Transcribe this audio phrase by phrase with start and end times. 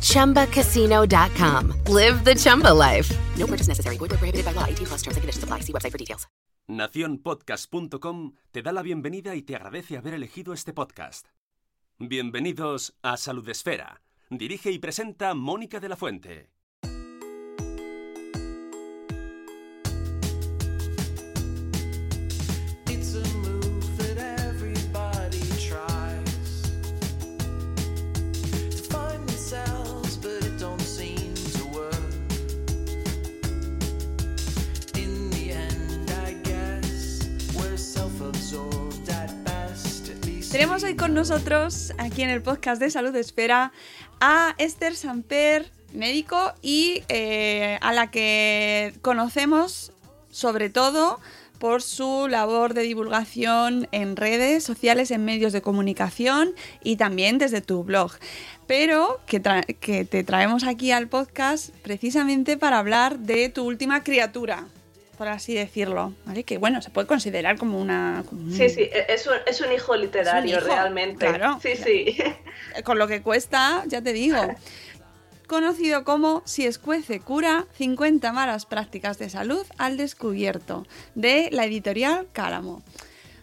[0.00, 1.74] ChumbaCasino.com.
[1.94, 3.10] Live the Chumba life.
[3.36, 3.96] No purchase necessary.
[3.96, 4.66] Void prohibited by law.
[4.66, 5.60] 18 plus terms and conditions apply.
[5.60, 6.26] See website for details.
[6.68, 11.26] Naciónpodcast.com te da la bienvenida y te agradece haber elegido este podcast.
[11.98, 14.02] Bienvenidos a Salud Esfera.
[14.30, 16.50] Dirige y presenta Mónica de la Fuente.
[40.60, 43.72] Tenemos hoy con nosotros, aquí en el podcast de Salud Esfera,
[44.20, 49.90] a Esther Samper, médico, y eh, a la que conocemos
[50.30, 51.18] sobre todo
[51.58, 56.52] por su labor de divulgación en redes sociales, en medios de comunicación
[56.84, 58.12] y también desde tu blog.
[58.66, 64.66] Pero que, te traemos aquí al podcast precisamente para hablar de tu última criatura,
[65.20, 66.44] por así decirlo, ¿vale?
[66.44, 68.24] Que bueno, se puede considerar como una...
[68.26, 71.26] como Sí, sí, e- es un, es un hijo literario Es un hijo, realmente.
[71.26, 71.60] claro.
[71.62, 72.16] Sí, sí.
[72.84, 74.38] con lo que cuesta, ya te digo.
[75.46, 82.26] Conocido como Si escuece cura, 50 malas prácticas de salud al descubierto, de la editorial
[82.32, 82.82] Cáramo.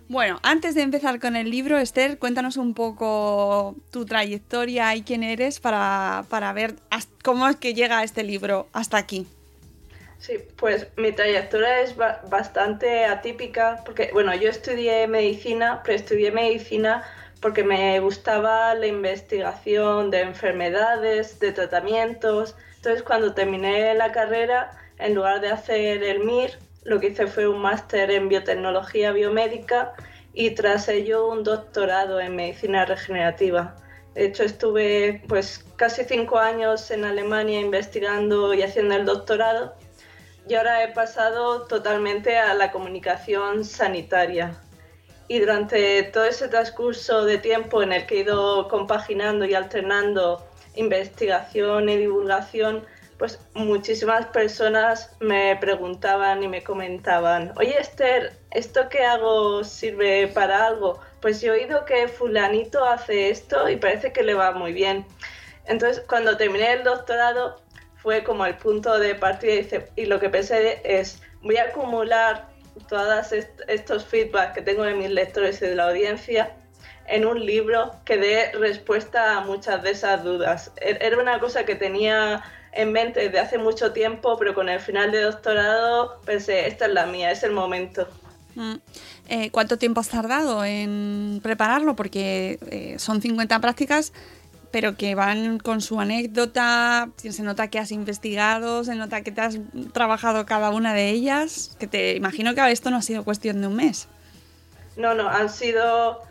[0.09, 5.21] Bueno, antes de empezar con el libro, Esther, cuéntanos un poco tu trayectoria y quién
[5.21, 9.27] eres para, para ver hasta- cómo es que llega este libro hasta aquí.
[10.19, 16.31] Sí, pues mi trayectoria es ba- bastante atípica porque, bueno, yo estudié medicina, pero estudié
[16.31, 17.03] medicina
[17.39, 22.55] porque me gustaba la investigación de enfermedades, de tratamientos.
[22.77, 27.47] Entonces, cuando terminé la carrera, en lugar de hacer el MIR, lo que hice fue
[27.47, 29.93] un máster en biotecnología biomédica
[30.33, 33.75] y tras ello un doctorado en medicina regenerativa.
[34.15, 39.75] De hecho, estuve pues casi cinco años en Alemania investigando y haciendo el doctorado
[40.47, 44.55] y ahora he pasado totalmente a la comunicación sanitaria.
[45.27, 50.47] Y durante todo ese transcurso de tiempo en el que he ido compaginando y alternando
[50.75, 52.85] investigación y divulgación,
[53.17, 60.67] pues muchísimas personas me preguntaban y me comentaban, oye Esther, ¿esto que hago sirve para
[60.67, 60.99] algo?
[61.19, 65.05] Pues yo he oído que fulanito hace esto y parece que le va muy bien.
[65.65, 67.59] Entonces, cuando terminé el doctorado,
[68.07, 71.63] fue como el punto de partida y, dice- y lo que pensé es, voy a
[71.63, 72.47] acumular
[72.87, 73.33] todos
[73.67, 76.53] estos feedbacks que tengo de mis lectores y de la audiencia
[77.09, 80.71] en un libro que dé respuesta a muchas de esas dudas.
[80.77, 82.41] Er- Era una cosa que tenía
[82.71, 86.93] en mente desde hace mucho tiempo, pero con el final de doctorado pensé, esta es
[86.93, 88.07] la mía, es el momento.
[88.55, 88.75] Mm.
[89.27, 91.97] Eh, ¿Cuánto tiempo has tardado en prepararlo?
[91.97, 94.13] Porque eh, son 50 prácticas,
[94.77, 97.09] pero que van con su anécdota.
[97.17, 99.57] Se nota que has investigado, se nota que te has
[99.91, 101.75] trabajado cada una de ellas.
[101.79, 104.07] Que te imagino que esto no ha sido cuestión de un mes.
[104.95, 106.21] No, no, han sido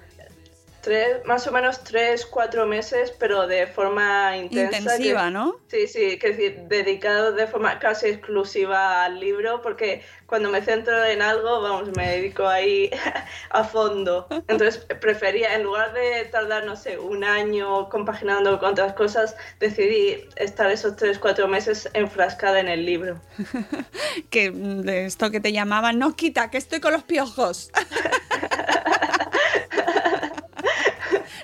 [0.86, 4.78] tres, más o menos tres, cuatro meses, pero de forma intensa.
[4.78, 5.56] Intensiva, que- ¿no?
[5.68, 11.04] Sí, sí, que decir, dedicado de forma casi exclusiva al libro, porque cuando me centro
[11.04, 12.88] en algo, vamos, me dedico ahí
[13.50, 14.28] a fondo.
[14.46, 20.28] Entonces prefería, en lugar de tardar, no sé, un año compaginando con otras cosas, decidí
[20.36, 23.20] estar esos tres, cuatro meses enfrascada en el libro.
[24.30, 27.70] Que mm, de esto que te llamaban, no quita, que estoy con los piojos.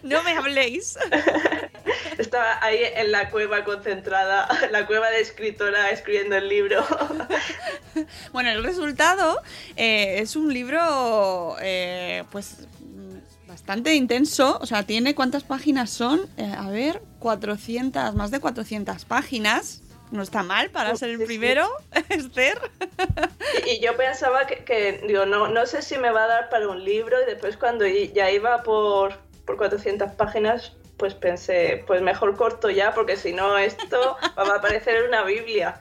[0.02, 0.98] no me habléis.
[2.18, 6.84] Estaba ahí en la cueva concentrada, la cueva de escritora escribiendo el libro.
[8.32, 9.42] Bueno, el resultado
[9.76, 12.66] eh, es un libro, eh, pues,
[13.46, 14.58] bastante intenso.
[14.62, 16.22] O sea, tiene cuántas páginas son?
[16.38, 19.82] Eh, a ver, 400, más de 400 páginas.
[20.10, 21.68] No está mal para Oh, ser el primero,
[22.08, 22.58] Esther.
[23.66, 26.48] Y, y yo pensaba que, que, digo, no, no sé si me va a dar
[26.48, 32.00] para un libro y después cuando ya iba por, por 400 páginas, pues pensé, pues
[32.02, 35.80] mejor corto ya, porque si no esto va a parecer una Biblia.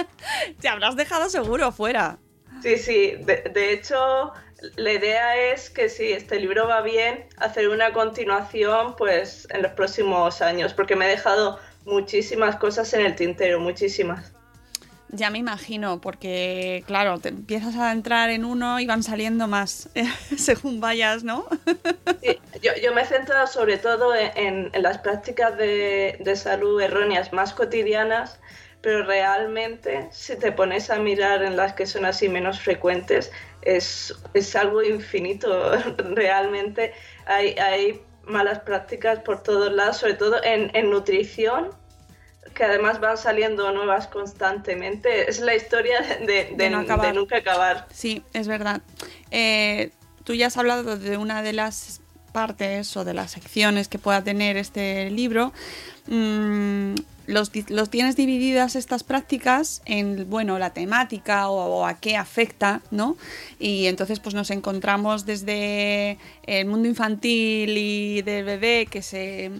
[0.60, 2.18] Te habrás dejado seguro fuera.
[2.62, 4.32] Sí, sí, de, de hecho
[4.76, 9.72] la idea es que si este libro va bien, hacer una continuación pues en los
[9.72, 14.32] próximos años, porque me he dejado muchísimas cosas en el tintero, muchísimas.
[15.12, 19.90] Ya me imagino, porque claro, te empiezas a entrar en uno y van saliendo más
[20.36, 21.46] según vayas, ¿no?
[22.62, 27.52] Yo, yo me he centrado sobre todo en, las prácticas de, de salud erróneas más
[27.52, 28.40] cotidianas,
[28.80, 33.30] pero realmente si te pones a mirar en las que son así menos frecuentes,
[33.62, 35.72] es, es algo infinito.
[35.98, 36.92] Realmente
[37.26, 41.70] hay, hay malas prácticas por todos lados, sobre todo en, en nutrición,
[42.52, 45.28] que además van saliendo nuevas constantemente.
[45.30, 47.06] Es la historia de, de- De no acabar.
[47.08, 47.86] de nunca acabar.
[47.92, 48.82] Sí, es verdad.
[49.30, 49.90] Eh,
[50.24, 52.00] tú ya has hablado de una de las
[52.32, 55.52] partes o de las secciones que pueda tener este libro.
[56.06, 56.94] Mm,
[57.26, 62.80] los, los tienes divididas estas prácticas en, bueno, la temática o, o a qué afecta,
[62.90, 63.16] ¿no?
[63.60, 69.50] Y entonces pues nos encontramos desde el mundo infantil y del bebé que se...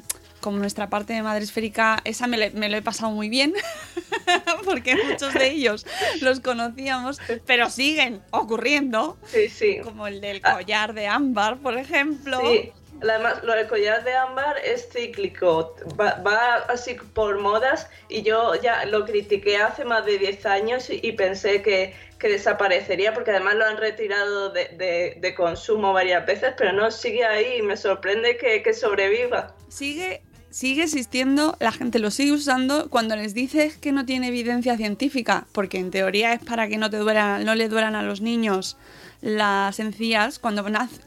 [0.42, 3.54] Como nuestra parte de madre esférica, esa me, le- me lo he pasado muy bien,
[4.64, 5.86] porque muchos de ellos
[6.20, 9.78] los conocíamos, pero siguen ocurriendo, Sí, sí.
[9.84, 12.40] como el del collar de ámbar, por ejemplo.
[12.40, 18.22] Sí, además lo del collar de ámbar es cíclico, va, va así por modas y
[18.22, 23.14] yo ya lo critiqué hace más de 10 años y, y pensé que, que desaparecería
[23.14, 27.58] porque además lo han retirado de, de- de consumo varias veces, pero no, sigue ahí
[27.58, 29.54] y me sorprende que, que sobreviva.
[29.68, 30.22] Sigue,
[30.52, 35.46] sigue existiendo, la gente lo sigue usando cuando les dices que no tiene evidencia científica,
[35.52, 38.76] porque en teoría es para que no, te duelan, no le duelan a los niños
[39.22, 40.64] las encías cuando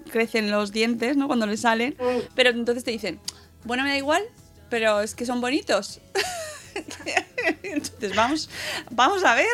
[0.10, 1.28] crecen los dientes, ¿no?
[1.28, 1.96] Cuando les salen.
[2.34, 3.20] Pero entonces te dicen,
[3.66, 4.24] bueno, me da igual,
[4.70, 6.02] pero es que son bonitos.
[7.64, 8.50] entonces vamos,
[8.90, 9.46] vamos a ver.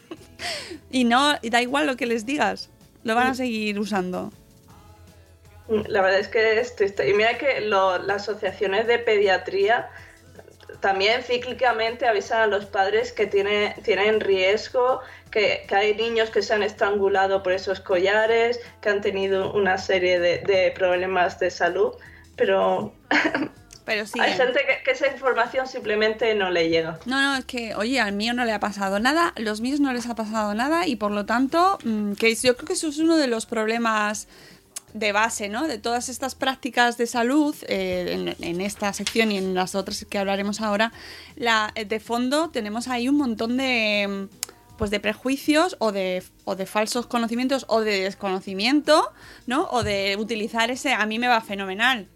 [0.90, 2.70] y no, y da igual lo que les digas,
[3.02, 4.32] lo van a seguir usando.
[5.88, 7.08] La verdad es que es triste.
[7.08, 9.88] Y mira que lo- las asociaciones de pediatría
[10.80, 15.00] también cíclicamente avisan a los padres que tiene, tienen riesgo,
[15.30, 19.78] que, que hay niños que se han estrangulado por esos collares, que han tenido una
[19.78, 21.92] serie de, de problemas de salud,
[22.36, 22.92] pero
[23.84, 24.20] Pero sí.
[24.20, 26.98] hay gente que, que esa información simplemente no le llega.
[27.06, 29.80] No, no, es que, oye, al mío no le ha pasado nada, a los míos
[29.80, 32.88] no les ha pasado nada y por lo tanto, mm, que yo creo que eso
[32.88, 34.28] es uno de los problemas
[34.92, 35.66] de base, ¿no?
[35.66, 40.18] De todas estas prácticas de salud, eh, en, esta sección y en las otras que
[40.18, 40.92] hablaremos ahora,
[41.36, 46.22] la, eh, de fondo tenemos ahí un montón de, mm, pues de prejuicios o de,
[46.44, 49.12] o de falsos conocimientos o de desconocimiento,
[49.46, 49.68] ¿no?
[49.70, 52.08] O de utilizar ese, a mí me va fenomenal.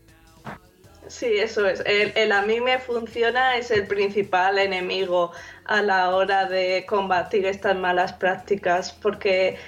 [1.07, 1.83] Sí, eso es.
[1.85, 5.33] El a mí me funciona es el principal enemigo
[5.67, 9.59] a la hora de combatir estas malas prácticas, porque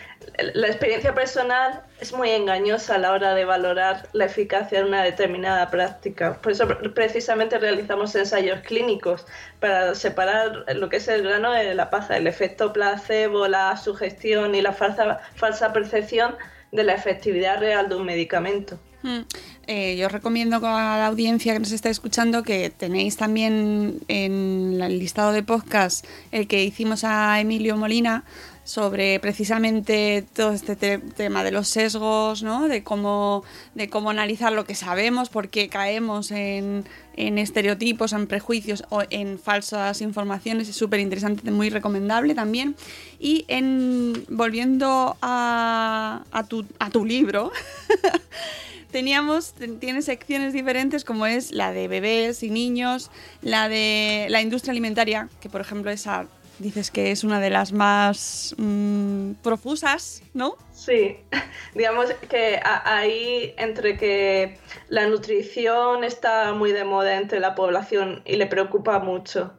[0.55, 5.03] la experiencia personal es muy engañosa a la hora de valorar la eficacia de una
[5.03, 6.41] determinada práctica.
[6.43, 9.27] Por eso pre- precisamente realizamos ensayos clínicos
[9.61, 14.55] para separar lo que es el grano de la paja, el efecto placebo, la sugestión
[14.55, 16.35] y la falsa, falsa percepción
[16.73, 18.79] de la efectividad real de un medicamento.
[19.03, 19.21] Mm,
[19.69, 24.99] eh, yo recomiendo a la audiencia que nos está escuchando que tenéis también en el
[24.99, 28.25] listado de podcast el que hicimos a Emilio Molina
[28.67, 32.67] sobre precisamente todo este te- tema de los sesgos, ¿no?
[32.67, 33.45] de, cómo,
[33.77, 36.85] de cómo analizar lo que sabemos, por qué caemos en,
[37.17, 40.69] en estereotipos, en prejuicios o en falsas informaciones.
[40.69, 42.75] Es súper interesante, muy recomendable también.
[43.21, 47.53] Y en, volviendo a, a, tu, a tu libro,
[48.91, 53.11] teníamos, ten- tiene secciones diferentes como es la de bebés y niños,
[53.43, 56.27] la de la industria alimentaria, que por ejemplo esa
[56.59, 60.57] dices que es una de las más mm, profusas, ¿no?
[60.73, 61.19] Sí,
[61.75, 64.59] digamos que ahí entre que
[64.89, 69.53] la nutrición está muy de moda entre la población y le preocupa mucho.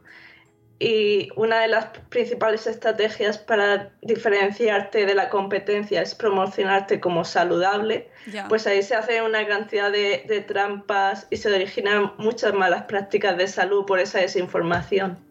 [0.80, 8.08] Y una de las principales estrategias para diferenciarte de la competencia es promocionarte como saludable,
[8.48, 13.36] pues ahí se hace una cantidad de, de trampas y se originan muchas malas prácticas
[13.36, 15.27] de salud por esa desinformación.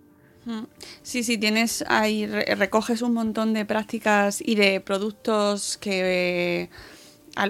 [1.02, 6.70] Sí, sí, tienes ahí, re- recoges un montón de prácticas y de productos que eh,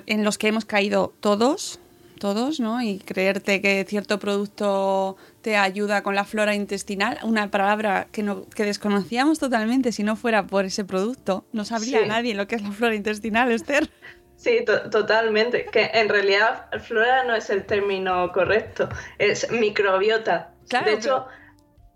[0.05, 1.79] en los que hemos caído todos,
[2.19, 2.81] todos, ¿no?
[2.81, 8.45] Y creerte que cierto producto te ayuda con la flora intestinal, una palabra que, no,
[8.49, 11.45] que desconocíamos totalmente si no fuera por ese producto.
[11.53, 12.07] No sabría Sí.
[12.07, 13.89] nadie lo que es la flora intestinal, Esther.
[14.35, 15.65] Sí, to- totalmente.
[15.71, 18.89] Que en realidad flora no es el término correcto,
[19.19, 20.51] es microbiota.
[20.69, 21.27] Claro, de hecho,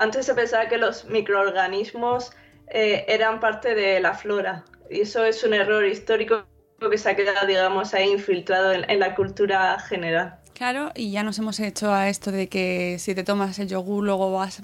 [0.02, 2.32] antes se pensaba que los microorganismos
[2.68, 4.66] eh, eran parte de la flora.
[4.90, 6.44] Y eso es un error histórico
[6.90, 10.40] que se ha quedado, digamos, ahí infiltrado en, en la cultura general.
[10.56, 14.04] Claro, y ya nos hemos hecho a esto de que si te tomas el yogur
[14.04, 14.62] luego vas,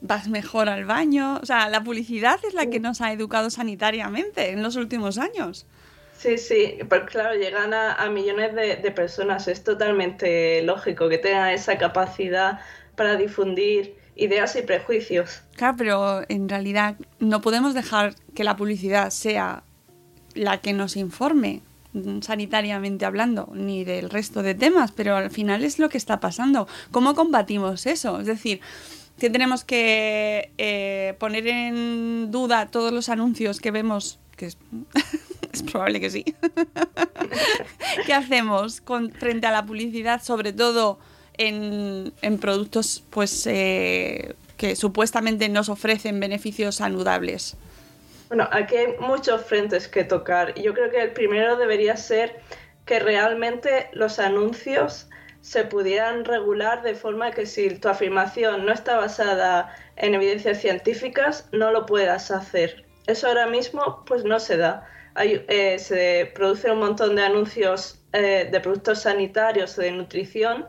[0.00, 1.38] vas mejor al baño.
[1.42, 5.66] O sea, la publicidad es la que nos ha educado sanitariamente en los últimos años.
[6.16, 9.46] Sí, sí, pero claro, llegan a, a millones de, de personas.
[9.46, 12.60] Es totalmente lógico que tengan esa capacidad
[12.96, 15.42] para difundir ideas y prejuicios.
[15.56, 19.62] Claro, pero en realidad no podemos dejar que la publicidad sea
[20.34, 25.64] la que nos informe mm, sanitariamente hablando, ni del resto de temas, pero al final
[25.64, 26.68] es lo que está pasando.
[26.90, 28.20] ¿Cómo combatimos eso?
[28.20, 28.60] Es decir,
[29.18, 34.58] que tenemos que eh, poner en duda todos los anuncios que vemos, que es,
[35.72, 36.24] probable que sí.
[38.06, 40.98] ¿Qué hacemos con, frente a la publicidad, sobre todo
[41.38, 47.56] en, productos pues eh, que supuestamente nos ofrecen beneficios saludables?
[48.28, 50.54] Bueno, aquí hay muchos frentes que tocar.
[50.54, 52.40] Yo creo que el primero debería ser
[52.84, 55.08] que realmente los anuncios
[55.40, 61.48] se pudieran regular de forma que si tu afirmación no está basada en evidencias científicas,
[61.52, 62.84] no lo puedas hacer.
[63.06, 64.86] Eso ahora mismo pues no se da.
[65.14, 70.66] Hay, eh, se produce un montón de anuncios eh, de productos sanitarios o de nutrición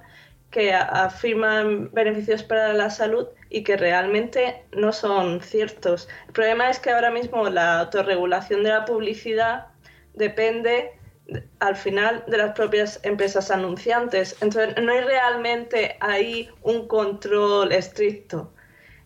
[0.52, 6.08] que afirman beneficios para la salud y que realmente no son ciertos.
[6.28, 9.68] El problema es que ahora mismo la autorregulación de la publicidad
[10.14, 10.92] depende
[11.28, 14.36] de- al final de las propias empresas anunciantes.
[14.42, 18.52] Entonces no hay realmente ahí un control estricto.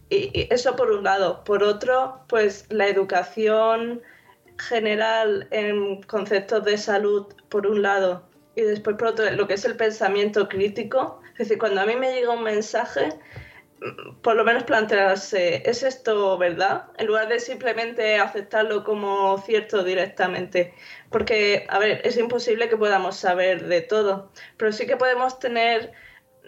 [0.10, 1.44] Y eso por un lado.
[1.44, 4.02] Por otro, pues la educación
[4.60, 8.24] general en conceptos de salud, por un lado,
[8.56, 11.20] y después por otro, lo que es el pensamiento crítico.
[11.34, 13.10] Es decir, cuando a mí me llega un mensaje,
[14.22, 16.86] por lo menos plantearse, ¿es esto verdad?
[16.98, 20.74] En lugar de simplemente aceptarlo como cierto directamente.
[21.10, 25.92] Porque, a ver, es imposible que podamos saber de todo, pero sí que podemos tener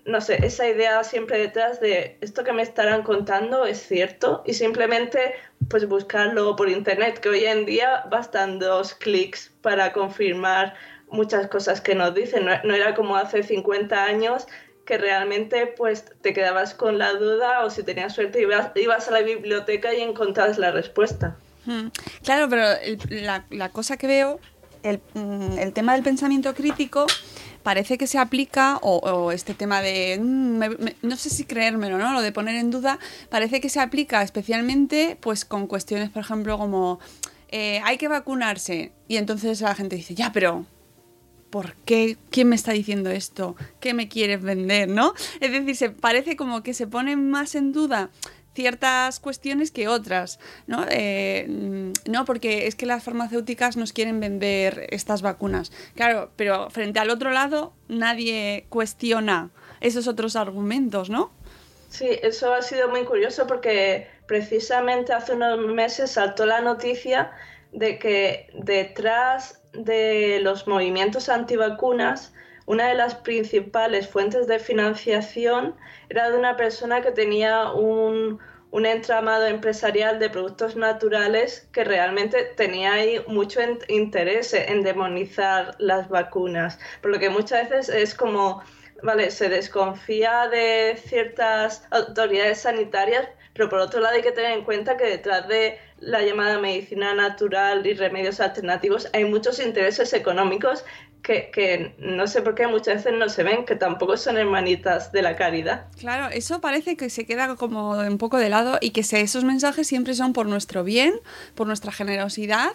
[0.05, 4.53] no sé, esa idea siempre detrás de esto que me estarán contando es cierto y
[4.53, 5.33] simplemente
[5.67, 10.75] pues buscarlo por internet, que hoy en día bastan dos clics para confirmar
[11.07, 12.45] muchas cosas que nos dicen.
[12.45, 14.47] No, no era como hace 50 años
[14.85, 19.11] que realmente pues te quedabas con la duda o si tenías suerte ibas, ibas a
[19.11, 21.35] la biblioteca y encontrabas la respuesta.
[21.65, 21.87] Mm,
[22.23, 22.65] Claro, pero
[23.09, 24.39] la, la cosa que veo,
[24.83, 27.07] el, mm, el tema del pensamiento crítico
[27.63, 30.59] parece que se aplica, o, o este tema de, mm,
[31.01, 32.13] no sé si creérmelo, ¿no?
[32.13, 32.99] Lo de poner en duda,
[33.29, 36.99] parece que se aplica especialmente pues con cuestiones, por ejemplo, como
[37.49, 38.91] eh, hay que vacunarse.
[39.07, 40.65] Y entonces la gente dice, ya, pero
[41.49, 42.17] ¿por qué?
[42.29, 43.55] ¿Quién me está diciendo esto?
[43.79, 44.89] ¿Qué me quieres vender?
[44.89, 45.13] ¿No?
[45.39, 48.09] Es decir, se parece como que se ponen más en duda
[48.55, 50.85] ciertas cuestiones que otras, ¿no?
[50.89, 55.71] Eh, mm, no, porque es que las farmacéuticas nos quieren vender estas vacunas.
[55.93, 61.31] Claro, pero frente al otro lado nadie cuestiona esos otros argumentos, ¿no?
[61.89, 67.31] Sí, eso ha sido muy curioso porque precisamente hace unos meses saltó la noticia
[67.71, 72.33] de que detrás de los movimientos antivacunas,
[72.65, 75.75] una de las principales fuentes de financiación
[76.09, 78.39] era de una persona que tenía un,
[78.71, 86.09] un entramado empresarial de productos naturales que realmente tenía ahí mucho interés en demonizar las
[86.09, 86.79] vacunas.
[87.01, 88.63] Por lo que muchas veces es como
[89.03, 94.63] Vale, se desconfía de ciertas autoridades sanitarias, pero por otro lado hay que tener en
[94.63, 100.83] cuenta que detrás de la llamada medicina natural y remedios alternativos hay muchos intereses económicos
[101.23, 105.11] que, que no sé por qué muchas veces no se ven, que tampoco son hermanitas
[105.11, 105.85] de la caridad.
[105.97, 109.43] Claro, eso parece que se queda como un poco de lado y que se- esos
[109.43, 111.13] mensajes siempre son por nuestro bien,
[111.55, 112.73] por nuestra generosidad,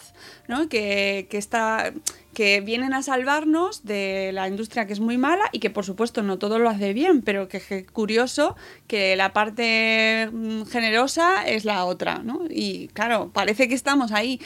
[0.49, 0.69] ¿no?
[0.69, 1.93] Que, que, está,
[2.35, 6.23] que vienen a salvarnos de la industria que es muy mala y que por supuesto
[6.23, 8.57] no todo lo hace bien, pero que, que curioso
[8.87, 12.43] que la parte mm, generosa es la otra, ¿no?
[12.49, 14.41] Y claro, parece que estamos ahí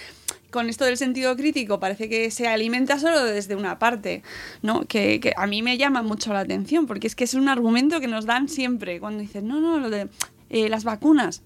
[0.54, 4.22] con esto del sentido crítico parece que se alimenta solo desde una parte,
[4.62, 4.84] ¿no?
[4.84, 8.00] Que, que a mí me llama mucho la atención, porque es que es un argumento
[8.00, 10.08] que nos dan siempre, cuando dicen, no, no, lo de
[10.50, 11.42] eh, las vacunas,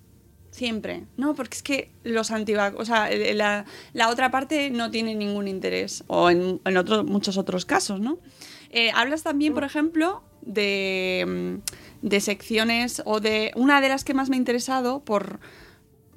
[0.58, 5.14] siempre, no, porque es que los antivacunas, o sea, la, la otra parte no tiene
[5.14, 8.18] ningún interés, o en, en otros muchos otros casos, ¿no?
[8.70, 14.14] Eh, hablas también, por ejemplo, de, mm, de secciones, o de una de las que
[14.14, 15.40] más me ha interesado por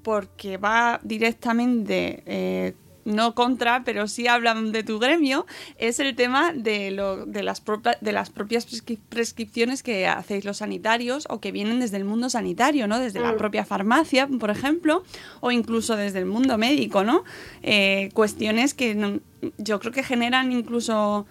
[0.01, 2.74] porque va directamente, eh,
[3.05, 5.46] no contra, pero sí hablan de tu gremio,
[5.77, 10.46] es el tema de, lo, de, las, propia- de las propias prescri- prescripciones que hacéis
[10.46, 13.00] los sanitarios o que vienen desde el mundo sanitario, ¿no?
[13.00, 13.38] Desde la Mm.
[13.38, 15.03] propia farmacia, por ejemplo,
[15.39, 17.24] o incluso desde el mundo médico, ¿no?
[17.63, 19.20] Eh, cuestiones que no-
[19.58, 21.25] yo creo que generan incluso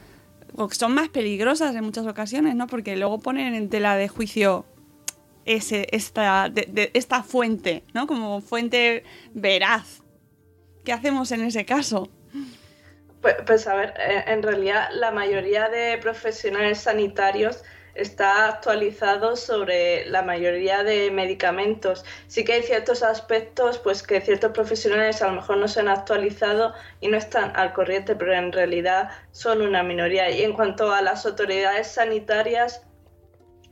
[0.57, 2.67] o que son más peligrosas en muchas ocasiones, ¿no?
[2.67, 4.65] Porque luego ponen en tela de juicio
[5.45, 8.07] ese, esta, de- de- esta fuente, ¿no?
[8.09, 10.00] Como fuente veraz.
[10.85, 12.09] ¿Qué hacemos en ese caso?
[13.21, 17.63] Pues, pues, a ver, eh, en realidad la mayoría de profesionales sanitarios
[17.95, 22.05] está actualizado sobre la mayoría de medicamentos.
[22.29, 25.89] Sí que hay ciertos aspectos pues que ciertos profesionales a lo mejor no se han
[25.89, 30.31] actualizado y no están al corriente, pero en realidad son una minoría.
[30.31, 32.83] Y en cuanto a las autoridades sanitarias,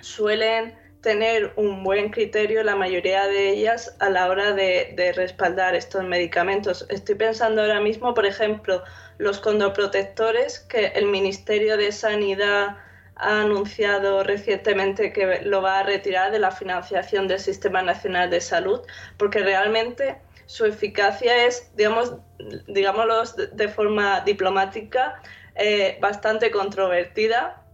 [0.00, 0.75] suelen
[1.09, 6.05] tener un buen criterio la mayoría de ellas a la hora de, de respaldar estos
[6.05, 6.85] medicamentos.
[6.91, 8.85] Estoy pensando ahora mismo, por ejemplo,
[9.17, 12.77] los condoprotectores que el Ministerio de Sanidad
[13.17, 18.43] ha anunciado recientemente que lo va a retirar de la financiación del Sistema Nacional de
[18.43, 18.83] Salud,
[19.17, 22.17] porque realmente su eficacia es, digamos,
[22.67, 23.23] digámoslo
[23.55, 25.23] de, forma diplomática,
[25.55, 27.65] eh, bastante controvertida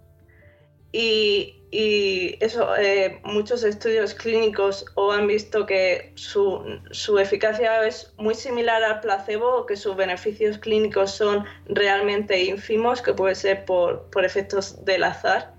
[0.92, 6.62] y, y eso, eh, muchos estudios clínicos o han visto que su,
[6.92, 13.02] su, eficacia es muy similar al placebo o que sus beneficios clínicos son realmente ínfimos,
[13.02, 15.52] que puede ser por, por efectos del azar.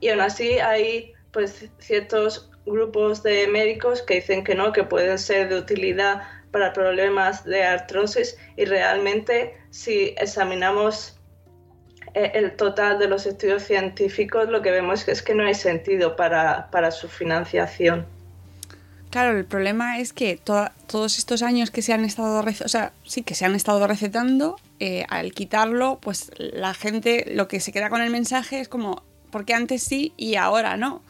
[0.00, 5.18] Y aún así hay pues, ciertos grupos de médicos que dicen que no, que pueden
[5.18, 11.20] ser de utilidad para problemas de artrosis y realmente si examinamos
[12.14, 16.70] el total de los estudios científicos, lo que vemos es que no hay sentido para,
[16.70, 18.06] para su financiación.
[19.10, 22.92] Claro, el problema es que to todos estos años que se han estado, o sea,
[23.04, 27.72] sí que se han estado recetando, eh, al quitarlo, pues la gente lo que se
[27.72, 30.78] queda con el mensaje es como, porque antes sí y ahora.
[30.78, 31.02] ¿no?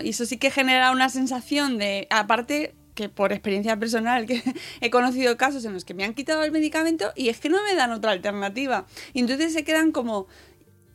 [0.00, 4.42] Y eso sí que genera una sensación de, aparte que por experiencia personal que
[4.80, 7.62] he conocido casos en los que me han quitado el medicamento y es que no
[7.62, 8.86] me dan otra alternativa.
[9.12, 10.26] Y entonces se quedan como,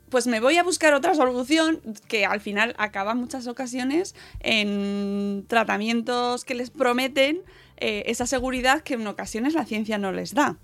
[0.10, 5.46] pues me voy a buscar otra solución que al final acaba en muchas ocasiones en
[5.48, 7.44] tratamientos que les prometen
[7.78, 10.58] eh, esa seguridad que en ocasiones la ciencia no les da.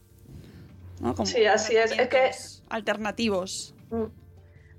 [1.02, 1.16] ¿no?
[1.16, 1.92] Como sí, así es.
[1.92, 2.32] Es que
[2.70, 3.74] alternativos.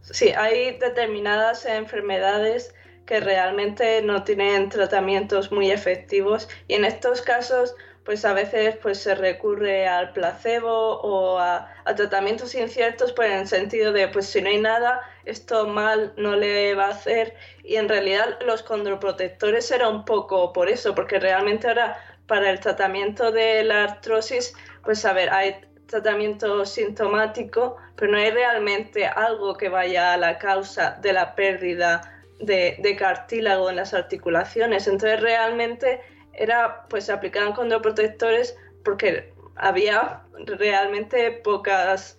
[0.03, 2.75] Sí, hay determinadas enfermedades
[3.07, 6.49] que realmente no tienen tratamientos muy efectivos.
[6.69, 7.75] Y en estos casos
[8.07, 13.39] pues a veces pues se recurre al placebo o a, a, tratamientos inciertos pues en
[13.41, 17.35] el sentido de pues si no hay nada esto mal no le va a hacer.
[17.65, 22.61] Y en realidad los condroprotectores era un poco por eso porque realmente ahora para el
[22.61, 29.57] tratamiento de la artrosis pues a ver hay tratamiento sintomático pero no hay realmente algo
[29.57, 34.87] que vaya a la causa de la pérdida de, cartílago en las articulaciones.
[34.87, 36.01] Entonces realmente
[36.33, 42.19] era, pues se aplicaban condroprotectores porque había realmente pocas,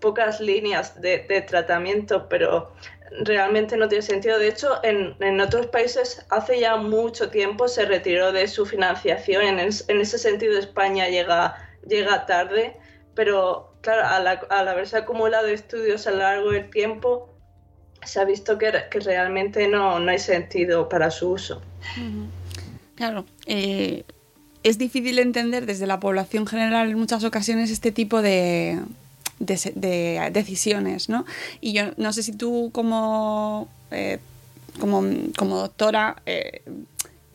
[0.00, 2.72] pocas líneas de, tratamiento, pero
[3.22, 4.38] realmente no tiene sentido.
[4.38, 9.58] De hecho, en, en, otros países hace ya mucho tiempo se retiró de su financiación.
[9.58, 12.76] En ese sentido España llega, llega tarde,
[13.14, 17.35] pero claro, al, al haberse acumulado estudios a lo largo del tiempo,
[18.06, 21.60] se ha visto que, que realmente no, no, hay sentido para su uso.
[22.94, 24.04] Claro, eh,
[24.62, 28.80] es difícil entender desde la población general en muchas ocasiones este tipo de,
[29.38, 31.24] de, de decisiones, ¿no?
[31.60, 34.18] Y yo no sé si tú como, eh,
[34.80, 35.04] como,
[35.36, 36.16] como, doctora...
[36.26, 36.62] Eh,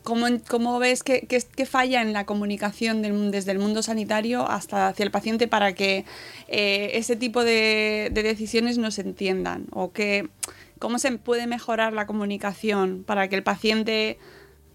[0.03, 5.03] ¿Cómo, ¿Cómo, ves que, que, falla en la comunicación desde el mundo sanitario hasta hacia
[5.03, 6.05] el paciente para que
[6.47, 9.67] eh, ese tipo de, de, decisiones no se entiendan?
[9.69, 10.27] ¿O que,
[10.81, 14.17] cómo se puede mejorar la comunicación para que el paciente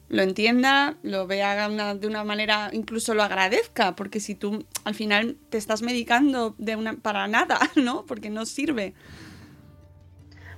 [0.08, 3.96] lo entienda, lo vea de una manera, incluso lo agradezca?
[3.96, 8.06] Porque si tú al final te estás medicando de una, para nada, ¿no?
[8.06, 8.94] Porque no sirve.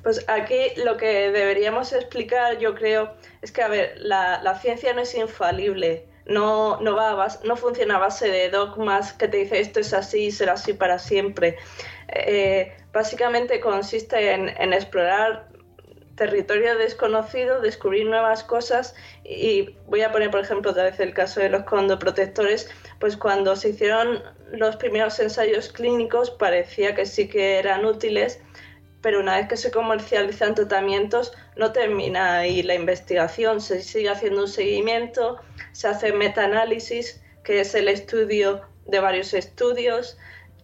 [0.02, 4.92] Pues aquí lo que deberíamos explicar, yo creo, es que, a ver, la, la ciencia
[4.92, 9.28] no es infalible, no, no, va a base, no funciona a base de dogmas que
[9.28, 11.56] te dice esto es así y será así para siempre.
[12.09, 15.49] Eh, básicamente consiste en, explorar
[16.16, 18.94] territorio desconocido, descubrir nuevas cosas
[19.25, 22.68] y voy a poner, por ejemplo, otra vez el caso de los condoprotectores,
[22.99, 28.40] pues cuando se hicieron los primeros ensayos clínicos parecía que sí que eran útiles,
[29.01, 34.42] pero una vez que se comercializan tratamientos no termina ahí la investigación, se sigue haciendo
[34.42, 35.38] un seguimiento,
[35.73, 40.18] se hace metaanálisis, que es el estudio de varios estudios.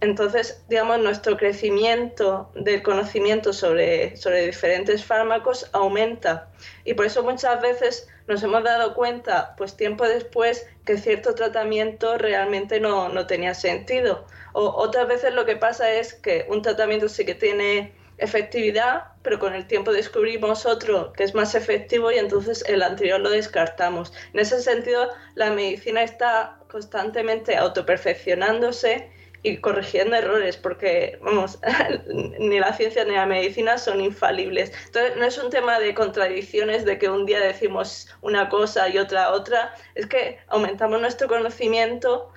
[0.04, 6.50] Entonces, digamos, nuestro crecimiento del conocimiento sobre, sobre diferentes fármacos aumenta.
[6.84, 12.18] Y por eso muchas veces nos hemos dado cuenta, pues tiempo después, que cierto tratamiento
[12.18, 14.26] realmente no, no tenía sentido.
[14.52, 19.38] O otras veces lo que pasa es que un tratamiento sí que tiene efectividad, pero
[19.38, 24.12] con el tiempo descubrimos otro que es más efectivo y entonces el anterior lo descartamos.
[24.34, 29.13] En ese sentido, la medicina está constantemente autoperfeccionándose
[29.44, 31.58] y corrigiendo errores, porque, vamos,
[32.38, 34.72] ni la ciencia ni la medicina son infalibles.
[34.86, 38.96] Entonces, no es un tema de contradicciones, de que un día decimos una cosa y
[38.96, 42.32] otra otra, es que aumentamos nuestro conocimiento,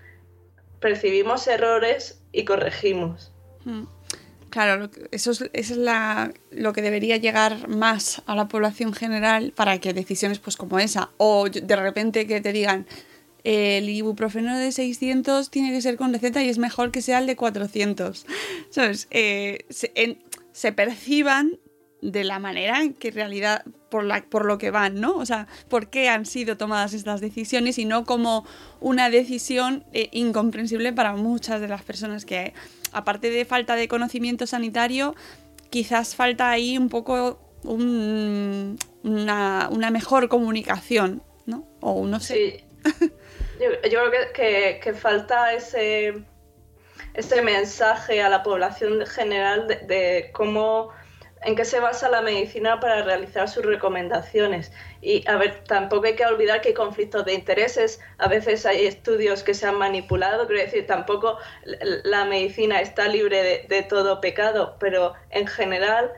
[0.82, 3.32] percibimos errores y corregimos.
[3.64, 3.86] Mm.
[4.50, 9.54] Claro, eso es, eso es la, lo que debería llegar más a la población general
[9.56, 12.86] para que decisiones pues como esa, o de repente que te digan
[13.48, 17.28] el ibuprofeno de 600 tiene que ser con receta y es mejor que sea el
[17.28, 18.26] de 400,
[18.70, 19.08] ¿sabes?
[19.12, 20.20] Eh, se, en-
[20.52, 21.60] se perciban
[22.02, 25.16] de la manera en que en realidad por, la, por lo que van, ¿no?
[25.18, 28.46] O sea, por qué han sido tomadas estas decisiones y no como
[28.82, 32.54] una decisión eh, incomprensible para muchas de las personas que,
[32.92, 35.16] aparte de falta de conocimiento sanitario,
[35.72, 41.66] quizás falta ahí un poco un- una, una mejor comunicación, ¿no?
[41.82, 42.64] O no sé.
[42.86, 43.04] Sí.
[43.60, 46.14] Yo, yo creo que, que- falta ese,
[47.14, 50.92] ese mensaje a la población general de, cómo,
[51.42, 54.72] en qué se basa la medicina para realizar sus recomendaciones.
[55.02, 58.86] Y a ver, tampoco hay que olvidar que hay conflictos de intereses, a veces hay
[58.86, 61.38] estudios que se han manipulado, quiero decir, tampoco
[62.04, 66.12] la medicina está libre de todo pecado, pero en general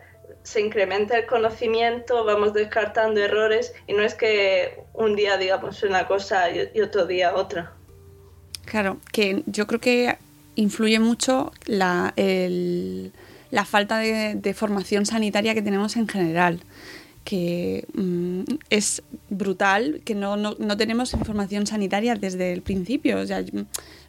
[0.43, 6.07] se incrementa el conocimiento, vamos descartando errores y no es que un día digamos una
[6.07, 7.73] cosa y, otro día otra.
[8.65, 10.17] Claro, que yo creo que
[10.55, 13.11] influye mucho la, el-
[13.51, 16.59] la falta de, de formación sanitaria que tenemos en general,
[17.23, 23.19] que mm, es brutal que no, no, no tenemos información sanitaria desde el principio.
[23.19, 23.43] O sea,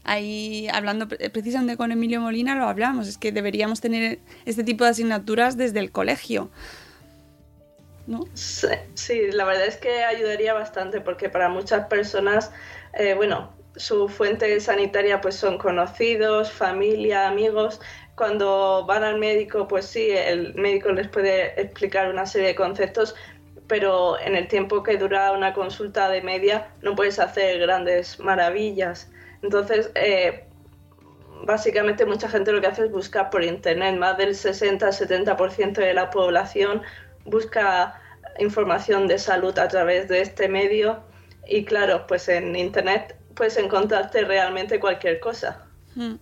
[0.05, 4.85] ahí hablando pre- precisamente con Emilio Molina lo hablamos, es que deberíamos tener este tipo
[4.85, 6.51] de asignaturas desde el colegio.
[8.07, 8.25] ¿no?
[8.35, 12.51] Sí, la verdad es que ayudaría bastante porque para muchas personas,
[12.95, 17.81] eh, bueno, su fuente sanitaria pues son conocidos, familia, amigos.
[18.21, 23.15] Cuando van al médico, pues sí, el médico les puede explicar una serie de conceptos,
[23.67, 29.11] pero en el tiempo que dura una consulta de media no puedes hacer grandes maravillas.
[29.43, 30.45] Entonces, eh,
[31.45, 33.97] básicamente mucha gente lo que hace es buscar por internet.
[33.97, 36.83] Más del 60-70% de la población
[37.25, 38.03] busca
[38.39, 41.01] información de salud a través de este medio
[41.47, 45.65] y claro, pues en internet puedes encontrarte realmente cualquier cosa.
[45.95, 46.17] Mm.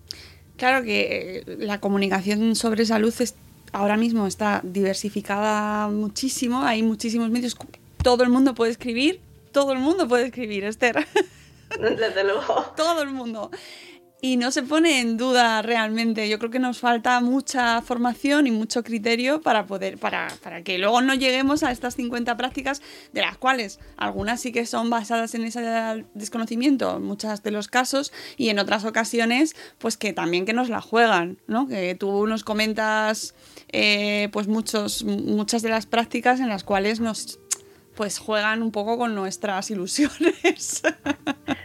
[0.59, 3.35] Claro que eh, la comunicación sobre salud es-
[3.73, 7.57] ahora mismo está diversificada muchísimo, hay muchísimos medios,
[8.03, 9.21] todo el mundo puede escribir,
[9.53, 11.07] todo el mundo puede escribir, Esther,
[11.81, 12.73] Desde luego.
[12.77, 13.51] todo el mundo.
[14.21, 16.29] Y no se pone en duda realmente.
[16.29, 20.79] Yo creo que nos falta mucha formación y mucho criterio para poder, para, para que
[20.79, 25.37] luego no lleguemos a estas 50 prácticas, de las cuales algunas sí que son basadas
[25.37, 25.61] en ese
[26.15, 30.69] desconocimiento, en muchos de los casos, y en otras ocasiones, pues que también que nos
[30.69, 31.69] la juegan, ¿no?
[31.69, 33.35] Que tú nos comentas
[33.71, 37.39] eh, pues muchos, muchas de las prácticas en las cuales nos
[37.99, 40.83] pues juegan un poco con nuestras ilusiones.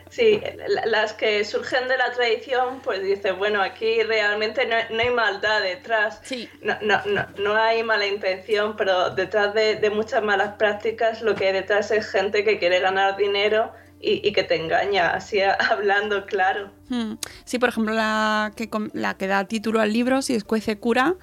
[0.09, 4.99] Sí, la- las que surgen de la tradición, pues dices, bueno, aquí realmente no, no
[5.03, 6.21] hay maldad detrás.
[6.23, 6.49] Sí.
[6.63, 11.35] No, no, no, no hay mala intención, pero detrás de, de muchas malas prácticas lo
[11.35, 15.39] que hay detrás es gente que quiere ganar dinero y, y que te engaña, así
[15.69, 16.71] hablando claro.
[16.89, 17.13] Hmm.
[17.45, 21.13] Sí, por ejemplo, la que, la que da título al libro, Si escuece cura,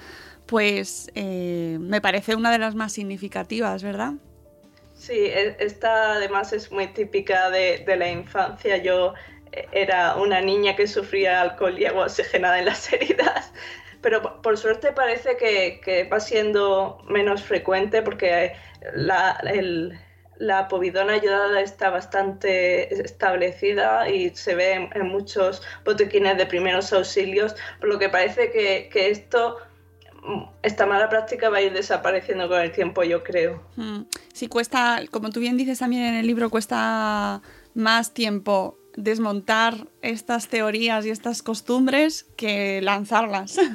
[0.47, 4.13] pues eh, me parece una de las más significativas, ¿verdad?
[5.01, 8.77] Sí, e- esta además es muy típica de, la infancia.
[8.77, 9.15] Yo
[9.53, 13.53] eh, era una niña que sufría alcohol y agua oxigenada en las heridas,
[14.03, 15.81] pero po- por suerte parece que,
[16.13, 18.53] va siendo menos frecuente porque
[18.95, 19.99] la, el-
[20.37, 27.55] la povidona ayudada está bastante establecida y se ve en, muchos botequines de primeros auxilios,
[27.79, 29.59] por lo que parece que, esto,
[30.63, 33.63] esta mala práctica va a ir desapareciendo con el tiempo, yo creo.
[33.77, 34.03] Hmm.
[34.33, 37.41] Sí, cuesta, como tú bien dices también en el libro, cuesta
[37.75, 43.57] más tiempo desmontar estas teorías y estas costumbres que lanzarlas.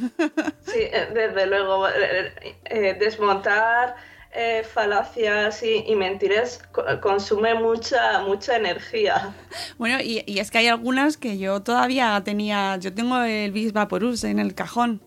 [0.65, 2.33] Sí, eh, desde luego, eh,
[2.65, 3.95] eh, desmontar
[4.33, 9.33] eh, falacias y, y mentiras co- consume mucha, mucha energía.
[9.77, 13.71] bueno, y, y es que hay algunas que yo todavía tenía, yo tengo el Bis
[13.73, 15.01] Vaporus en el cajón.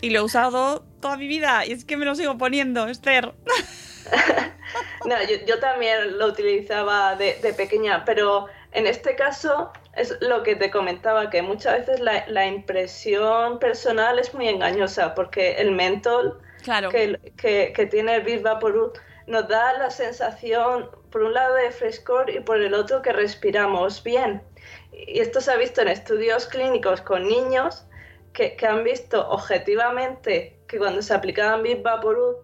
[0.00, 3.32] Y lo he usado toda mi vida y es que me lo sigo poniendo, Esther.
[5.06, 10.42] No, yo, yo también lo utilizaba de, de pequeña, pero en este caso es lo
[10.42, 15.72] que te comentaba, que muchas veces la, la impresión personal es muy engañosa, porque el
[15.72, 16.88] mentol Claro.
[16.88, 18.94] que, que, que tiene el Big Vaporub
[19.26, 24.02] nos da la sensación, por un lado, de frescor y por el otro que respiramos
[24.02, 24.42] bien.
[24.92, 27.84] Y esto se ha visto en estudios clínicos con niños
[28.34, 32.36] que, han visto objetivamente que cuando se aplicaban Big Vaporub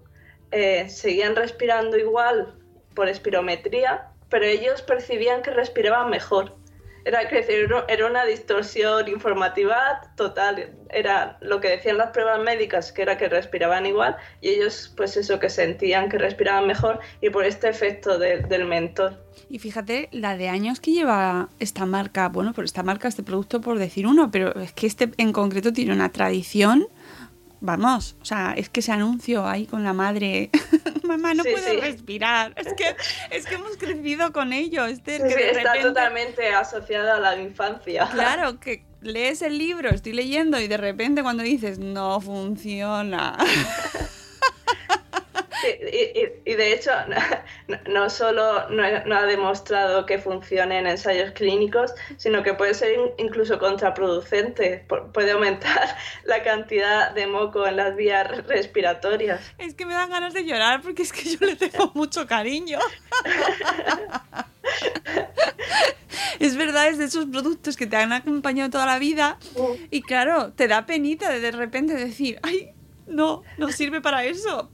[0.52, 2.54] eh, seguían respirando igual
[2.94, 6.54] por espirometría, pero ellos percibían que respiraban mejor.
[7.04, 10.70] Era, decir, era- una distorsión informativa total.
[10.90, 15.16] Era lo que decían las pruebas médicas, que era que respiraban igual, y ellos, pues
[15.16, 19.18] eso, que sentían que respiraban mejor, y por este efecto de- del mentol.
[19.48, 23.60] Y fíjate la de años que lleva esta marca, bueno, por esta marca, este producto,
[23.60, 26.86] por decir uno, pero es que este en concreto tiene una tradición.
[27.62, 30.48] Vamos, o sea, es que ese anuncio ahí con la madre,
[31.02, 31.76] mamá, no Sí, puedo sí.
[31.80, 32.54] respirar.
[32.56, 32.96] Es que,
[33.30, 37.20] es que hemos crecido con ello, Esther, Sí, que de está repente- totalmente asociada a
[37.20, 38.08] la infancia.
[38.12, 43.36] Claro, que lees el libro, estoy leyendo y de repente cuando dices, no funciona.
[45.60, 46.90] Sí, y, y- y de hecho,
[47.68, 52.74] no, no solo no, no ha demostrado que funcione en ensayos clínicos, sino que puede
[52.74, 54.84] ser in- incluso contraproducente.
[54.88, 59.40] Pu- Puede aumentar la cantidad de moco en las vías re- respiratorias.
[59.58, 62.78] Es que me dan ganas de llorar porque es que yo le tengo mucho cariño.
[66.38, 69.38] Es verdad, es de esos productos que te han acompañado toda la vida
[69.90, 72.70] y claro, te da penita de de repente decir, ay,
[73.10, 74.70] no, no sirve para eso.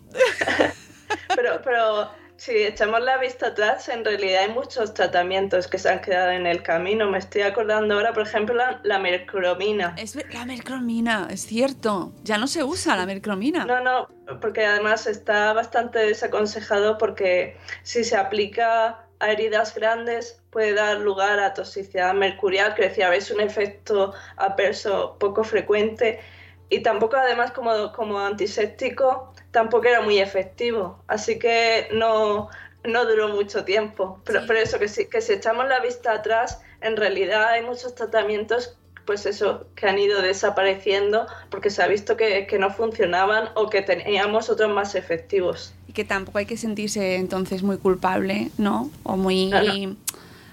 [1.35, 6.01] Pero, pero si echamos la vista atrás, en realidad hay muchos tratamientos que se han
[6.01, 7.11] quedado en el camino.
[7.11, 9.95] Me estoy acordando ahora, por ejemplo, la, la mercromina.
[9.97, 13.65] Es la mercromina, es cierto, ya no se usa la mercromina.
[13.65, 14.09] No, no,
[14.41, 21.41] porque además está bastante desaconsejado porque si se aplica a heridas grandes puede dar lugar
[21.41, 26.21] a toxicidad mercurial, que decía, es un efecto adverso poco frecuente
[26.69, 32.49] y tampoco además como, como antiséptico tampoco era muy efectivo, así que no,
[32.85, 34.21] no duró mucho tiempo.
[34.25, 34.45] Pero, Sí.
[34.49, 38.77] pero eso, que si, que si echamos la vista atrás, en realidad hay muchos tratamientos
[39.07, 43.71] pues eso, que han ido desapareciendo porque se ha visto que, que no funcionaban o
[43.71, 45.73] que teníamos otros más efectivos.
[45.87, 48.91] Y que tampoco hay que sentirse entonces muy culpable, ¿no?
[49.05, 49.97] O muy, No, no.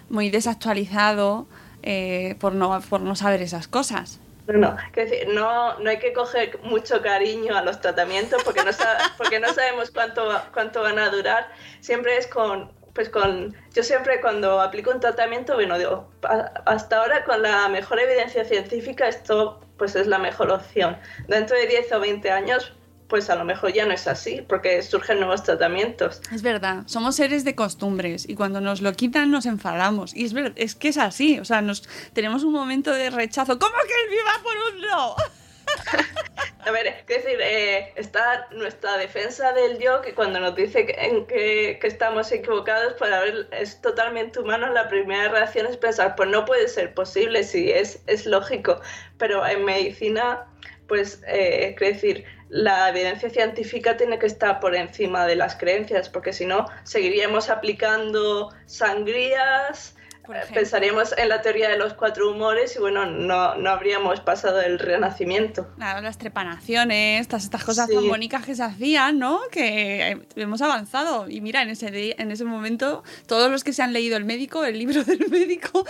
[0.10, 1.47] muy desactualizado
[1.82, 4.19] eh, por, no, por no saber esas cosas.
[4.47, 8.71] No, no, decir, no, no hay que coger mucho cariño a los tratamientos porque no,
[9.17, 11.49] porque no sabemos cuánto, cuánto van a durar.
[11.79, 16.97] Siempre es con, pues con, yo siempre cuando aplico un tratamiento, bueno, digo, "A- hasta
[16.97, 20.97] ahora con la mejor evidencia científica esto pues es la mejor opción.
[21.27, 22.73] Dentro de 10 o 20 años,
[23.13, 26.19] pues a lo mejor ya no es así porque surgen nuevos tratamientos.
[26.32, 30.15] Es verdad, somos seres de costumbres y cuando nos lo quitan nos enfadamos.
[30.15, 33.60] Y es, ver- es que es así, o sea, nos tenemos un momento de rechazo.
[33.60, 35.15] ¿Cómo que el viva por un no?
[36.65, 40.93] A ver, es decir, eh, está nuestra defensa del yo que cuando nos dice que,
[40.93, 44.73] en que, que estamos equivocados, pues a ver, es totalmente humano.
[44.73, 48.82] La primera reacción es pensar, pues no puede ser posible, sí, es, es lógico.
[49.19, 50.45] Pero en medicina,
[50.88, 56.07] pues, eh, es decir, la evidencia científica tiene que estar por encima de las creencias,
[56.09, 59.95] porque si no, seguiríamos aplicando sangrías.
[60.29, 60.39] Eh.
[60.53, 64.79] Pensaríamos en la teoría de los cuatro humores y bueno, no, no habríamos pasado el
[64.79, 65.67] renacimiento.
[65.75, 67.95] Claro, las trepanaciones, todas estas cosas Sí.
[67.95, 69.41] tan bonitas que se hacían, ¿no?
[69.51, 71.27] Que eh, hemos avanzado.
[71.29, 74.63] Y mira, en ese, en ese momento, todos los que se han leído el médico,
[74.63, 75.83] el libro del médico,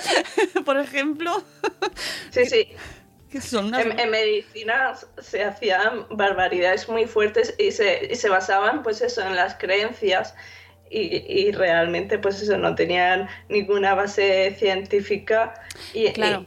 [0.65, 1.43] por ejemplo,
[2.32, 2.67] Sí, sí.
[3.34, 3.84] Que son unas...
[3.84, 9.22] En, en medicina se hacían barbaridades muy fuertes y se, y se basaban, pues eso,
[9.24, 10.36] en las creencias
[10.91, 15.56] y, y realmente, pues eso, no tenían ninguna base científica.
[15.96, 16.46] Y, Claro.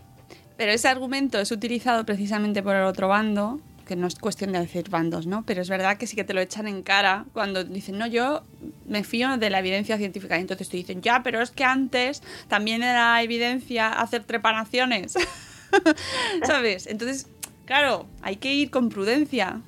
[0.56, 4.60] Pero ese argumento es utilizado precisamente por el otro bando, que no es cuestión de
[4.60, 5.44] decir bandos, ¿no?
[5.44, 8.42] Pero es verdad que sí que te lo echan en cara cuando dicen, no, yo
[8.86, 10.38] me fío de la evidencia científica.
[10.38, 15.14] Y entonces te dicen, ya, pero es que antes también era evidencia hacer trepanaciones.
[16.44, 16.86] ¿Sabes?
[16.86, 17.28] Entonces,
[17.64, 19.60] claro, hay que ir con prudencia.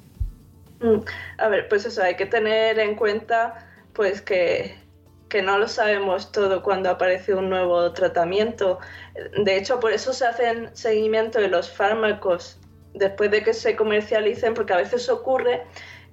[0.80, 1.00] Mm,
[1.38, 4.76] a ver, pues eso, hay que tener en cuenta, pues que
[5.28, 8.78] que no lo sabemos todo cuando aparece un nuevo tratamiento.
[9.44, 12.58] De hecho, por eso se hacen seguimiento de los fármacos
[12.94, 15.62] después de que se comercialicen, porque a veces ocurre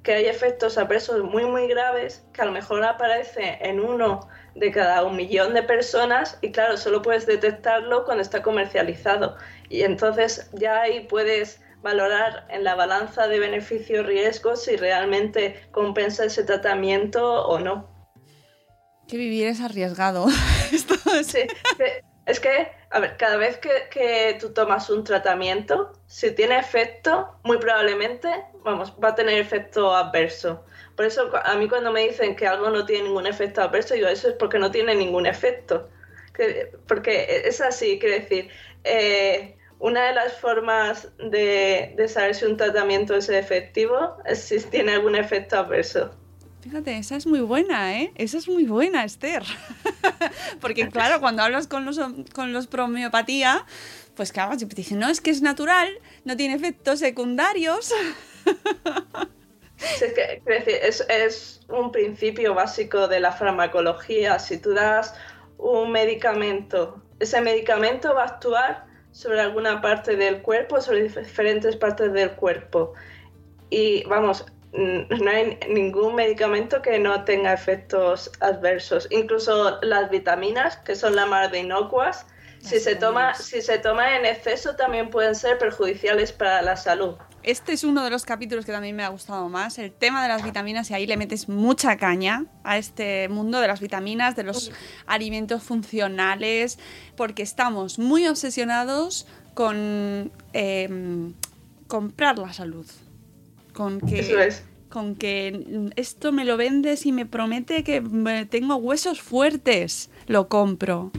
[0.03, 4.71] que hay efectos adversos muy, muy graves que a lo mejor aparece en uno de
[4.71, 9.35] cada un millón de personas y claro, solo puedes detectarlo cuando está comercializado.
[9.69, 16.43] Y entonces ya ahí puedes valorar en la balanza de beneficio-riesgo si realmente compensa ese
[16.43, 17.89] tratamiento o no.
[19.07, 20.25] Que vivir es arriesgado.
[20.71, 21.45] Esto es- Sí,
[21.77, 26.57] que- es que a ver, cada vez que, que tú tomas un tratamiento, si tiene
[26.57, 28.29] efecto, muy probablemente,
[28.63, 30.65] vamos, va a tener efecto adverso.
[30.95, 34.07] Por eso a mí cuando me dicen que algo no tiene ningún efecto adverso, digo,
[34.07, 35.89] eso es porque no tiene ningún efecto.
[36.35, 38.49] Que- porque es así, quiero decir,
[38.83, 44.59] eh, una de las formas de, de saber si un tratamiento es efectivo es si
[44.59, 46.11] tiene algún efecto adverso.
[46.61, 48.11] Fíjate, esa es muy buena, ¿eh?
[48.15, 49.43] Esa es muy buena, Esther.
[50.61, 51.99] Porque claro, cuando hablas con los,
[52.33, 53.65] con los pro homeopatía,
[54.15, 55.89] pues claro, siempre te dicen, no, es que es natural,
[56.23, 57.93] no tiene efectos secundarios.
[59.77, 60.41] Sí, es, que,
[60.81, 64.39] es, es un principio básico de la farmacología.
[64.39, 65.13] Si tú das
[65.57, 72.11] un medicamento, ese medicamento va a actuar sobre alguna parte del cuerpo, sobre diferentes partes
[72.13, 72.93] del cuerpo.
[73.69, 79.07] Y vamos, no hay ningún medicamento que no tenga efectos adversos.
[79.09, 82.25] Incluso las vitaminas, que son la mar de inocuas,
[82.59, 87.15] si se, toma, si se toma en exceso también pueden ser perjudiciales para la salud.
[87.45, 90.29] Este es uno de los capítulos que también me ha gustado más, el tema de
[90.29, 94.41] las vitaminas, y ahí le metes mucha caña a este mundo de las vitaminas, de
[94.41, 94.71] los
[95.05, 96.79] alimentos funcionales,
[97.15, 100.89] porque estamos muy obsesionados con eh,
[101.85, 102.87] comprar la salud.
[103.73, 104.63] Con que, Eso es.
[104.89, 108.01] con que esto me lo vendes y me promete que
[108.49, 111.11] tengo huesos fuertes, lo compro.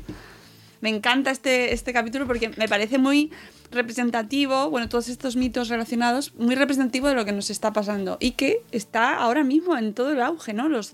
[0.81, 3.31] Me encanta este, este capítulo porque me parece muy
[3.71, 8.33] representativo, bueno, todos estos mitos relacionados, muy representativo de lo que nos está pasando y
[8.33, 10.69] que está ahora mismo en todo el auge, ¿no?
[10.69, 10.93] Los,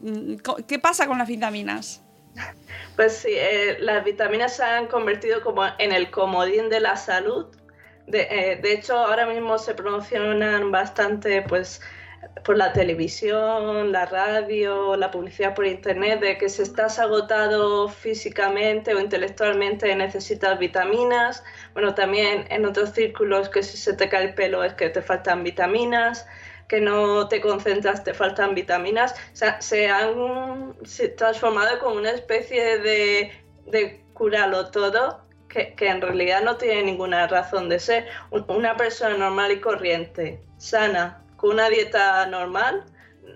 [0.00, 2.02] mm, ¿Qué pasa con las vitaminas?
[2.96, 7.46] Pues sí, eh, las vitaminas se han convertido como en el comodín de la salud.
[8.06, 11.80] De, eh, de hecho, ahora mismo se promocionan bastante, pues,
[12.44, 18.94] por la televisión, la radio, la publicidad por internet, de que si estás agotado físicamente
[18.94, 21.42] o intelectualmente necesitas vitaminas.
[21.72, 25.02] Bueno, también en otros círculos que si se te cae el pelo es que te
[25.02, 26.26] faltan vitaminas
[26.68, 30.76] que no te concentras, te faltan vitaminas, o sea, se han
[31.16, 33.32] transformado como una especie de,
[33.66, 38.06] de curarlo todo, que, que en realidad no tiene ninguna razón de ser.
[38.30, 42.84] Un- Una persona normal y corriente, sana, con una dieta normal,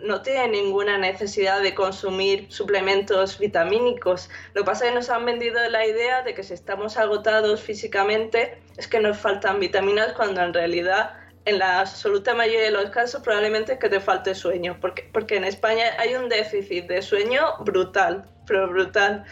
[0.02, 4.28] no tiene ninguna necesidad de consumir suplementos vitamínicos.
[4.52, 7.62] Lo que pasa es que nos han vendido la idea de que si estamos agotados
[7.62, 11.14] físicamente es que nos faltan vitaminas cuando en realidad
[11.46, 15.36] en la absoluta mayoría de los casos probablemente es que te falte sueño, porque, porque
[15.36, 19.24] en España hay un déficit de sueño brutal, pero brutal.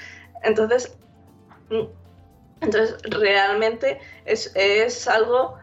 [0.45, 0.97] Entonces,
[2.63, 5.59] entonces realmente es, es algo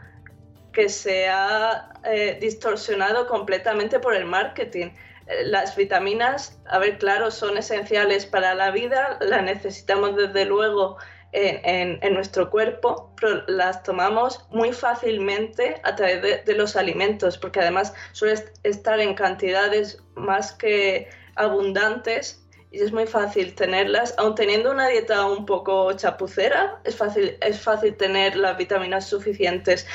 [0.73, 4.87] que se ha eh, distorsionado completamente por el marketing.
[5.27, 10.97] Eh, Las vitaminas, a ver, claro, son esenciales para la vida, las necesitamos desde luego
[11.31, 17.59] en, nuestro cuerpo, pero las tomamos muy fácilmente a través de, de los alimentos, porque
[17.59, 24.35] además suele est- estar en cantidades más que abundantes y es muy fácil tenerlas, aun
[24.35, 29.87] teniendo una dieta un poco chapucera, es fácil, es fácil tener las vitaminas suficientes.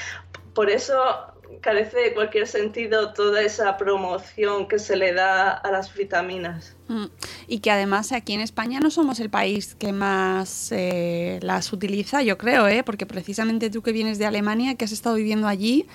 [0.55, 5.95] Por eso carece de cualquier sentido toda esa promoción que se le da a las
[5.95, 6.77] vitaminas.
[6.89, 7.07] Mm,
[7.49, 12.23] Y que además aquí en España no somos el país que más eh, las utiliza,
[12.23, 12.83] yo creo, ¿eh?
[12.85, 15.87] porque precisamente tú que vienes de Alemania, que has estado viviendo allí,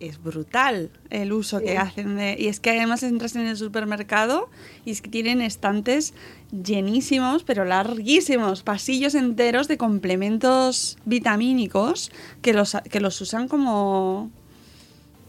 [0.00, 2.16] es brutal el uso que hacen.
[2.16, 4.48] de- y es que además entras en el supermercado
[4.86, 6.14] y es que tienen estantes
[6.52, 12.10] llenísimos, pero larguísimos, pasillos enteros de complementos vitamínicos
[12.40, 14.30] que los, que los usan como,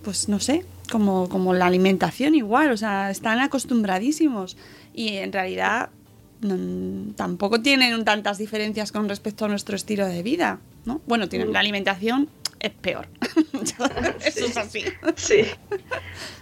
[0.03, 4.57] pues no sé, como, como la alimentación igual, o sea, están acostumbradísimos
[4.93, 5.89] y en realidad
[6.41, 11.01] no- tampoco tienen tantas diferencias con respecto a nuestro estilo de vida, ¿no?
[11.05, 13.07] Bueno, tienen la alimentación es peor.
[14.25, 14.83] Eso es así.
[15.15, 15.45] Sí,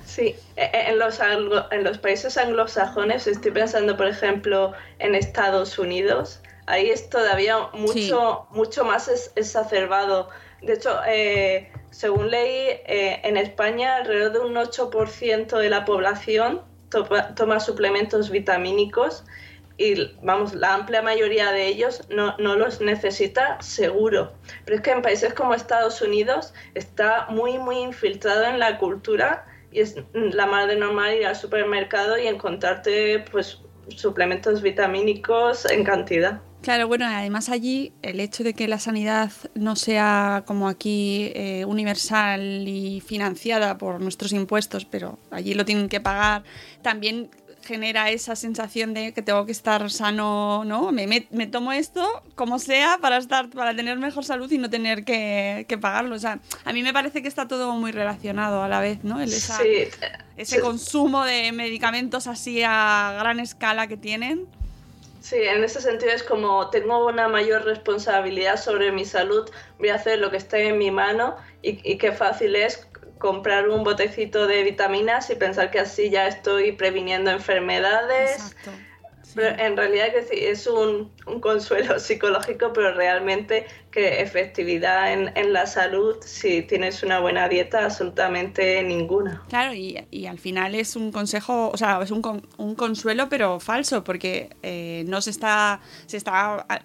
[0.05, 0.35] sí.
[0.55, 5.79] E- e- En los, anglo- en los países anglosajones, estoy pensando, por ejemplo, en Estados
[5.79, 10.29] Unidos, ahí es todavía mucho, mucho más es- exacerbado.
[10.61, 16.61] De hecho, eh, según leí, eh, en España alrededor de un 8% de la población
[17.35, 19.23] toma suplementos vitamínicos
[19.77, 24.33] y vamos, la amplia mayoría de ellos no, no los necesita seguro.
[24.65, 29.45] Pero es que en países como Estados Unidos está muy, muy infiltrado en la cultura
[29.71, 35.85] y es la más de normal ir al supermercado y encontrarte pues suplementos vitamínicos en
[35.85, 36.41] cantidad.
[36.61, 41.63] Claro, bueno, además allí el hecho de que la sanidad no sea como aquí eh,
[41.65, 46.43] universal y financiada por nuestros impuestos, pero allí lo tienen que pagar,
[46.81, 47.29] también
[47.63, 50.91] genera esa sensación de que tengo que estar sano, ¿no?
[50.91, 52.05] Me, me- me tomo esto
[52.35, 56.15] como sea para estar, para tener mejor salud y no tener que, que pagarlo.
[56.15, 59.21] O sea, a mí me parece que está todo muy relacionado a la vez, ¿no?
[59.21, 59.83] El- esa- Sí,
[60.35, 60.61] ese sí.
[60.61, 64.45] consumo de medicamentos así a gran escala que tienen.
[65.21, 69.95] Sí, en ese sentido es como tengo una mayor responsabilidad sobre mi salud, voy a
[69.95, 74.63] hacer lo que esté en mi mano y, qué fácil es comprar un botecito de
[74.63, 78.31] vitaminas y pensar que así ya estoy previniendo enfermedades.
[78.31, 78.71] Exacto.
[79.29, 79.35] Sí.
[79.35, 85.31] Pero en realidad que sí, es un, un consuelo psicológico, pero realmente que efectividad en,
[85.37, 89.43] en la salud, si tienes una buena dieta, absolutamente ninguna.
[89.47, 93.29] Claro, y, y al final es un consejo, o sea, es un, con- un consuelo,
[93.29, 96.81] pero falso, porque eh, no se está, se está, ah,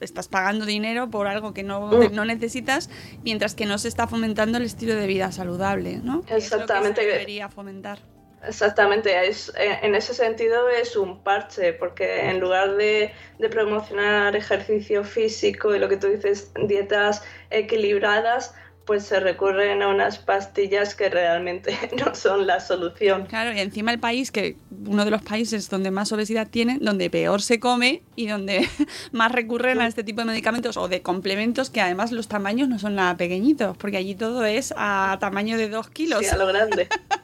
[0.00, 2.12] estás pagando dinero por algo que no, Mm.
[2.14, 2.90] no necesitas,
[3.22, 6.22] mientras que no se está fomentando el estilo de vida saludable, ¿no?
[6.22, 7.00] Que es lo que Exactamente.
[7.02, 8.00] se debería fomentar.
[8.46, 14.36] Exactamente, es, en en ese sentido es un parche, porque en lugar de, de promocionar
[14.36, 18.54] ejercicio físico y lo que tú dices, dietas equilibradas,
[18.90, 23.26] pues se recurren a unas pastillas que realmente no son la solución.
[23.26, 27.10] Claro, y encima el país, que uno de los países donde más obesidad tiene, donde
[27.10, 28.68] peor se come y donde
[29.12, 32.78] más recurren a este tipo de medicamentos o de complementos que además los tamaños no
[32.78, 36.20] son nada pequeñitos, porque allí todo es a tamaño de dos kilos.
[36.20, 36.88] Sí, a lo grande.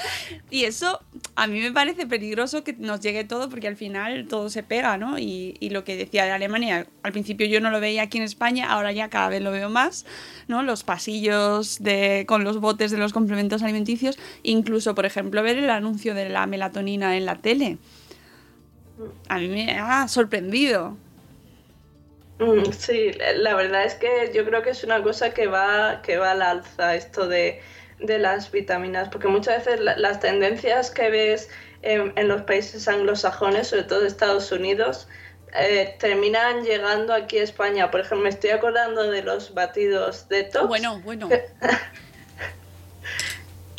[0.50, 1.00] Y eso
[1.34, 4.96] a mí me parece peligroso que nos llegue todo porque al final todo se pega,
[4.98, 5.18] ¿no?
[5.18, 8.70] Y, lo que decía de Alemania, al principio yo no lo veía aquí en España,
[8.70, 10.04] ahora ya cada vez lo veo más,
[10.48, 10.62] ¿no?
[10.62, 15.70] Los pasillos de, con los botes de los complementos alimenticios, incluso, por ejemplo, ver el
[15.70, 17.78] anuncio de la melatonina en la tele.
[19.28, 20.96] A mí me ha sorprendido.
[22.38, 26.18] Mm, Sí, la verdad es que yo creo que es una cosa que va, que
[26.18, 27.60] va al alza esto de,
[28.02, 31.48] de las vitaminas, porque muchas veces la- las tendencias que ves
[31.82, 35.08] en, en los países anglosajones, sobre todo Estados Unidos,
[35.54, 37.90] eh, terminan llegando aquí a España.
[37.90, 41.28] Por ejemplo, me estoy acordando de los batidos detox, Bueno, bueno.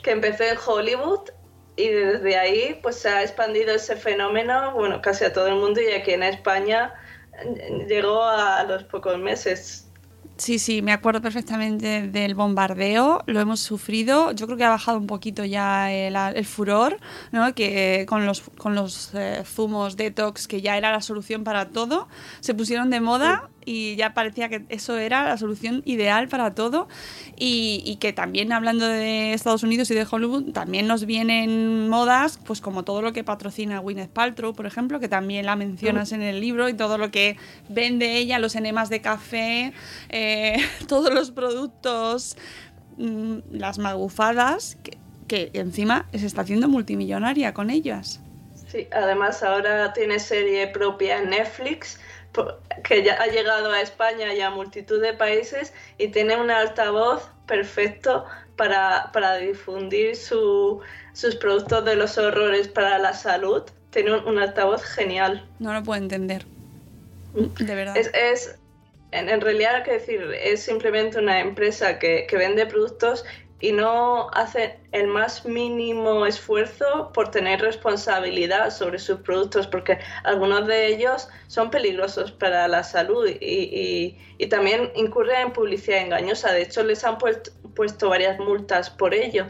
[0.03, 1.29] que empezó en Hollywood
[1.75, 5.81] y desde ahí pues se ha expandido ese fenómeno, bueno, casi a todo el mundo
[5.81, 6.93] y aquí en España
[7.41, 9.87] eh, llegó a los pocos meses.
[10.35, 14.97] Sí, sí, me acuerdo perfectamente del bombardeo, lo hemos sufrido, yo creo que ha bajado
[14.97, 16.99] un poquito ya el, furor,
[17.31, 17.53] ¿no?
[17.53, 22.07] que con los, con los eh, zumos detox, que ya era la solución para todo,
[22.39, 26.87] se pusieron de moda y ya parecía que eso era la solución ideal para todo
[27.37, 32.39] y, y que también hablando de Estados Unidos y de Hollywood, también nos vienen modas,
[32.43, 36.21] pues como todo lo que patrocina Gwyneth Paltrow, por ejemplo, que también la mencionas en
[36.21, 37.37] el libro y todo lo que
[37.69, 39.73] vende ella, los enemas de café,
[40.09, 40.57] eh,
[40.87, 42.37] todos los productos,
[42.97, 44.97] mm, las magufadas, que,
[45.27, 48.19] que encima se está haciendo multimillonaria con ellas.
[48.67, 51.99] Sí, además ahora tiene serie propia en Netflix
[52.83, 57.29] que ya ha llegado a España y a multitud de países y tiene un altavoz
[57.47, 58.25] perfecto
[58.55, 60.81] para, para difundir su-
[61.13, 63.63] sus productos de los horrores para la salud.
[63.91, 65.47] Tiene un, un altavoz genial.
[65.59, 66.45] No lo puedo entender.
[67.33, 67.95] De verdad.
[67.97, 68.55] Es, es-
[69.11, 73.23] en, en realidad, hay que decir, es simplemente una empresa que, que vende productos
[73.63, 80.67] y no hace el más mínimo esfuerzo por tener responsabilidad sobre sus productos, porque algunos
[80.67, 86.51] de ellos son peligrosos para la salud y, y- también incurren en publicidad engañosa.
[86.51, 89.45] De hecho, les han puesto, puesto varias multas por ello,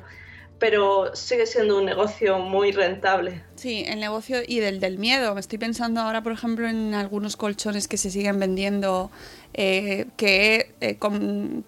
[0.59, 3.41] pero sigue siendo un negocio muy rentable.
[3.55, 5.37] Sí, el negocio y del, del miedo.
[5.39, 9.09] Estoy pensando ahora, por ejemplo, en algunos colchones que se siguen vendiendo
[9.55, 10.97] eh, que eh,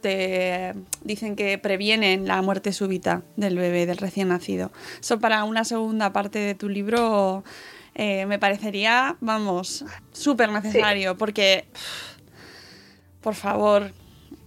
[0.02, 0.74] te
[1.04, 4.72] dicen que previenen la muerte súbita del bebé, del recién nacido.
[5.00, 7.44] Eso para una segunda parte de tu libro
[7.94, 11.66] eh, me parecería, vamos, súper necesario, porque,
[13.22, 13.92] por favor,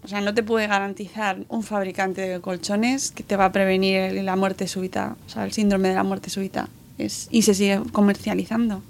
[0.02, 4.12] o sea, no te puede garantizar un fabricante de colchones que te va a prevenir
[4.24, 6.68] la muerte súbita, o sea, el síndrome de la muerte súbita.
[6.98, 8.82] Es, y se sigue comercializando.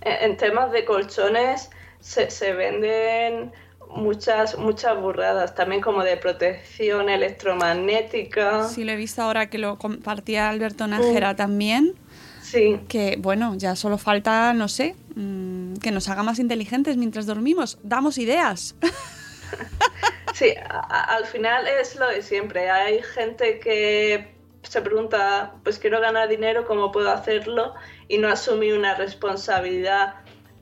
[0.00, 1.68] En temas de colchones
[2.04, 3.50] se, se venden
[3.88, 8.68] muchas, muchas burradas, también como de protección electromagnética.
[8.68, 11.94] Sí, lo he visto ahora que lo compartía Alberto Nájera también,
[12.42, 17.24] Sí, que bueno, ya solo falta, no sé, mm, que nos haga más inteligentes mientras
[17.26, 17.78] dormimos.
[17.82, 18.74] Damos ideas.
[20.34, 22.68] sí, a- al final es lo de siempre.
[22.70, 27.74] Hay gente que se pregunta, pues quiero ganar dinero, ¿cómo puedo hacerlo?
[28.08, 30.14] Y no asumir una responsabilidad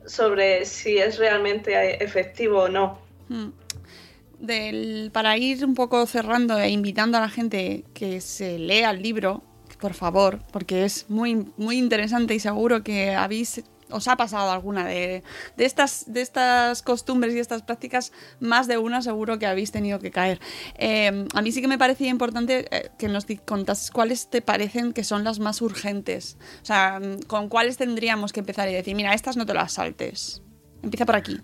[0.05, 2.99] sobre si es realmente efectivo o no.
[3.29, 5.09] Mm.
[5.11, 9.41] Para ir un poco cerrando e invitando a la gente que se lea el libro,
[9.79, 13.63] por favor, porque es muy, muy interesante y seguro que habéis
[13.93, 15.23] os ha pasado alguna de,
[15.55, 19.99] de estas, de estas costumbres y estas prácticas, más de una seguro que habéis tenido
[19.99, 20.39] que caer.
[20.75, 24.93] Eh, a mí sí que me parecía importante eh, que nos contases cuáles te parecen
[24.93, 26.37] que son las más urgentes.
[26.61, 30.41] O sea, con cuáles tendríamos que empezar y decir, mira, estas no te las saltes.
[30.81, 31.39] Empieza por aquí.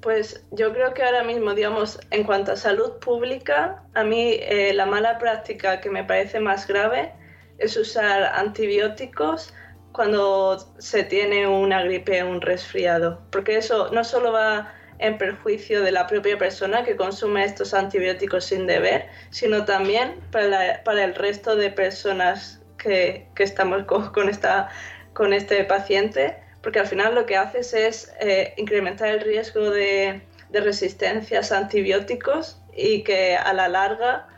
[0.00, 4.72] Pues yo creo que ahora mismo, digamos, en cuanto a salud pública, a mí eh,
[4.74, 7.12] la mala práctica que me parece más grave
[7.58, 9.52] es usar antibióticos
[9.96, 15.82] cuando se tiene una gripe o un resfriado, porque eso no solo va en perjuicio
[15.82, 21.02] de la propia persona que consume estos antibióticos sin deber, sino también para, la- para
[21.04, 24.68] el resto de personas que, que estamos con, con esta,
[25.14, 30.20] con este paciente, porque al final lo que haces es eh, incrementar el riesgo de,
[30.50, 34.28] de resistencias a antibióticos y que a la larga,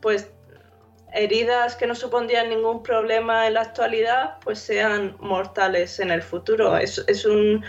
[0.00, 0.30] pues
[1.12, 6.76] heridas que no supondrían ningún problema en la actualidad, pues sean mortales en el futuro.
[6.76, 7.64] Es, es un,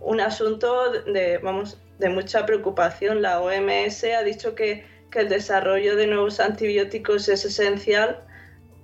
[0.00, 3.22] un asunto de, vamos, de mucha preocupación.
[3.22, 8.20] La OMS ha dicho que, que el desarrollo de nuevos antibióticos es esencial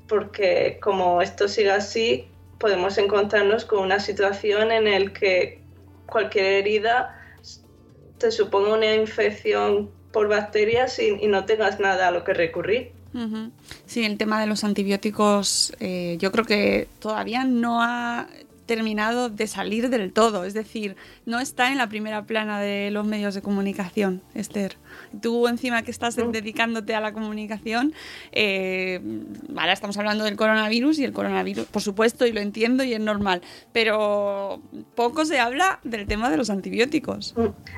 [0.08, 2.26] porque como esto siga así,
[2.58, 5.62] podemos encontrarnos con una situación en la que
[6.06, 7.16] cualquier herida
[8.18, 12.92] te suponga una infección por bacterias y, y no tengas nada a lo que recurrir.
[13.90, 18.28] Sí, el tema de los antibióticos eh, yo creo que todavía no ha
[18.70, 20.94] terminado de salir del todo, es decir,
[21.26, 24.76] no está en la primera plana de los medios de comunicación, Esther.
[25.20, 27.92] Tú encima que estás dedicándote a la comunicación,
[28.30, 29.00] eh,
[29.56, 33.00] ahora estamos hablando del coronavirus y el coronavirus, por supuesto, y lo entiendo y es
[33.00, 33.42] normal,
[33.72, 34.62] pero
[34.94, 37.34] poco se habla del tema de los antibióticos.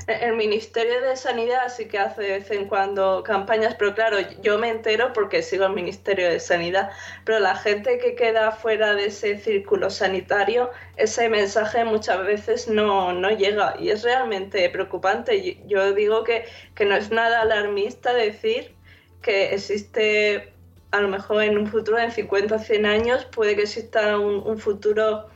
[0.09, 4.59] El Ministerio de Sanidad sí que hace de vez en cuando campañas, pero claro, yo
[4.59, 6.91] me entero porque sigo el Ministerio de Sanidad,
[7.25, 13.13] pero la gente que queda fuera de ese círculo sanitario, ese mensaje muchas veces no,
[13.13, 15.59] no llega y es realmente preocupante.
[15.67, 18.75] Yo digo que, que no es nada alarmista decir
[19.23, 20.53] que existe,
[20.91, 24.59] a lo mejor en un futuro, en 50 o 100 años, puede que exista un,
[24.59, 25.29] futuro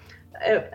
[0.45, 0.71] eh,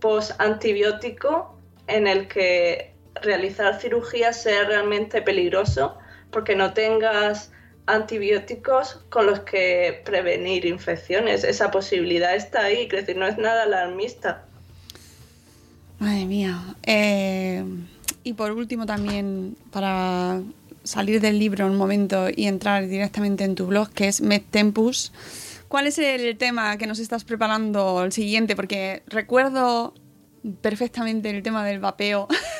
[0.00, 5.98] post-antibiótico en el que realizar cirugía sea realmente peligroso
[6.30, 7.52] porque no tengas
[7.86, 11.44] antibióticos con los que prevenir infecciones.
[11.44, 14.44] Esa posibilidad está ahí, decir, no es nada alarmista.
[15.98, 16.76] Madre mía.
[16.82, 17.64] Eh,
[18.24, 20.40] y por último también, para
[20.84, 25.12] salir del libro un momento y entrar directamente en tu blog, que es MedTempus,
[25.68, 28.56] ¿cuál es el tema que nos estás preparando el siguiente?
[28.56, 29.94] Porque recuerdo
[30.60, 32.28] perfectamente el tema del vapeo.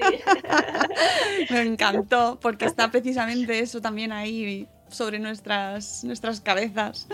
[1.50, 7.06] Me encantó, porque está precisamente eso también ahí sobre nuestras, nuestras cabezas.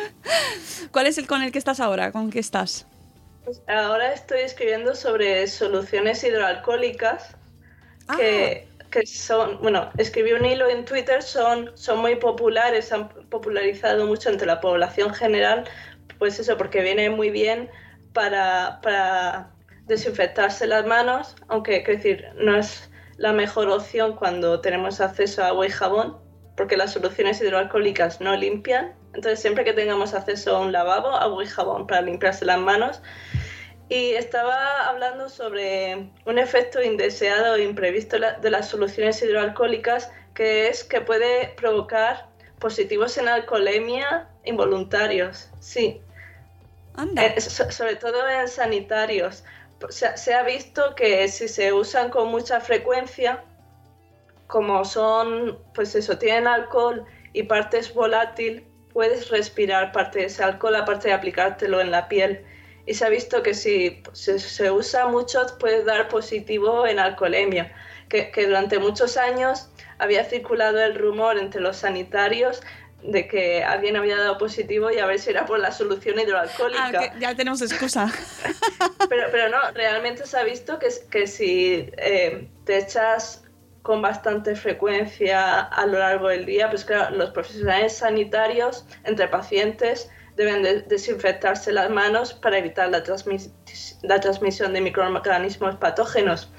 [0.91, 2.12] ¿Cuál es el con el que estás ahora?
[2.12, 2.87] ¿Con qué estás?
[3.45, 7.37] Pues ahora estoy escribiendo sobre soluciones hidroalcohólicas
[8.16, 14.07] que, que son, bueno, escribí un hilo en Twitter, son, son muy populares, han popularizado
[14.07, 15.64] mucho entre la población general,
[16.18, 17.70] pues eso, porque viene muy bien
[18.12, 19.51] para, para
[19.87, 25.66] desinfectarse las manos, aunque, decir, no es la mejor opción cuando tenemos acceso a agua
[25.66, 26.18] y jabón,
[26.57, 28.95] porque las soluciones hidroalcohólicas no limpian.
[29.14, 33.01] Entonces, siempre que tengamos acceso a un lavabo, agua y jabón para limpiarse las manos.
[33.89, 40.82] Y estaba hablando sobre un efecto indeseado e imprevisto de las soluciones hidroalcohólicas, que es
[40.82, 42.26] que puede provocar
[42.59, 45.51] positivos en alcoholemia involuntarios.
[45.61, 46.01] Sí.
[46.95, 47.26] Anda.
[47.26, 49.45] Eh, so- sobre todo en sanitarios.
[49.91, 53.45] Se, ha visto que si se usan con mucha frecuencia,
[54.47, 60.43] como son, pues eso, tienen alcohol y parte es volátil, puedes respirar parte de ese
[60.43, 62.45] alcohol aparte de aplicártelo en la piel.
[62.87, 67.74] Y se ha visto que si se, usa mucho puede dar positivo en alcoholemia,
[68.09, 69.68] que, que durante muchos años
[69.99, 72.62] había circulado el rumor entre los sanitarios
[73.07, 76.86] de que alguien había dado positivo y a ver si era por la solución hidroalcohólica.
[76.86, 78.12] Ah, que ya tenemos excusa.
[79.09, 83.44] Pero, pero no, realmente se ha visto que, que si eh, te echas
[83.82, 90.11] con bastante frecuencia a lo largo del día, pues claro, los profesionales sanitarios entre pacientes
[90.34, 93.50] deben de desinfectarse las manos para evitar la, transmis
[94.02, 96.50] la transmisión de microorganismos patógenos.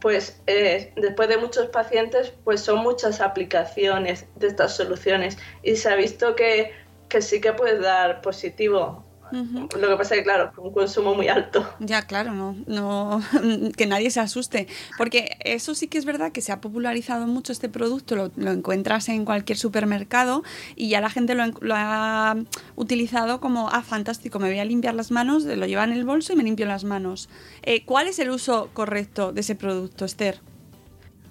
[0.00, 5.36] Pues eh, después de muchos pacientes, pues son muchas aplicaciones de estas soluciones.
[5.62, 6.72] Y se ha visto que,
[7.08, 11.28] que sí que puede dar positivo Lo que pasa es que, claro, un consumo muy
[11.28, 11.68] alto.
[11.78, 13.22] Ya, claro, no, no,
[13.76, 14.66] que nadie se asuste.
[14.98, 18.50] Porque eso sí que es verdad que se ha popularizado mucho este producto, lo, lo
[18.50, 20.42] encuentras en cualquier supermercado
[20.76, 22.36] y ya la gente lo, ha
[22.76, 26.32] utilizado como, ah, fantástico, me voy a limpiar las manos, lo lleva en el bolso
[26.32, 27.28] y me limpio las manos.
[27.62, 30.40] Eh, ¿Cuál es el uso correcto de ese producto, Esther?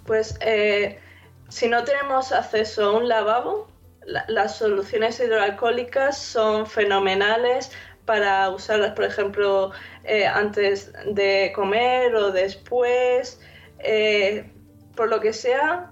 [0.06, 1.00] Pues eh,
[1.50, 3.68] si no tenemos acceso a un lavabo,
[4.06, 7.72] la- las soluciones hidroalcohólicas son fenomenales
[8.10, 9.72] para usarlas, por ejemplo,
[10.04, 13.40] eh, antes de comer o después.
[13.78, 14.52] eh,
[14.96, 15.92] por lo que sea,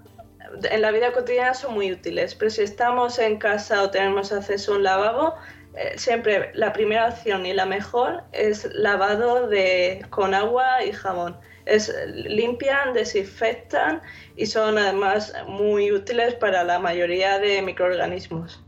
[0.70, 4.72] en la vida cotidiana son muy útiles, pero si estamos en casa o tenemos acceso
[4.72, 5.34] a un lavabo,
[5.76, 11.36] eh, siempre la primera opción y la mejor es lavado de, con agua y jabón.
[11.66, 14.02] Es, limpian, desinfectan
[14.36, 18.60] y son además muy útiles para la mayoría de microorganismos.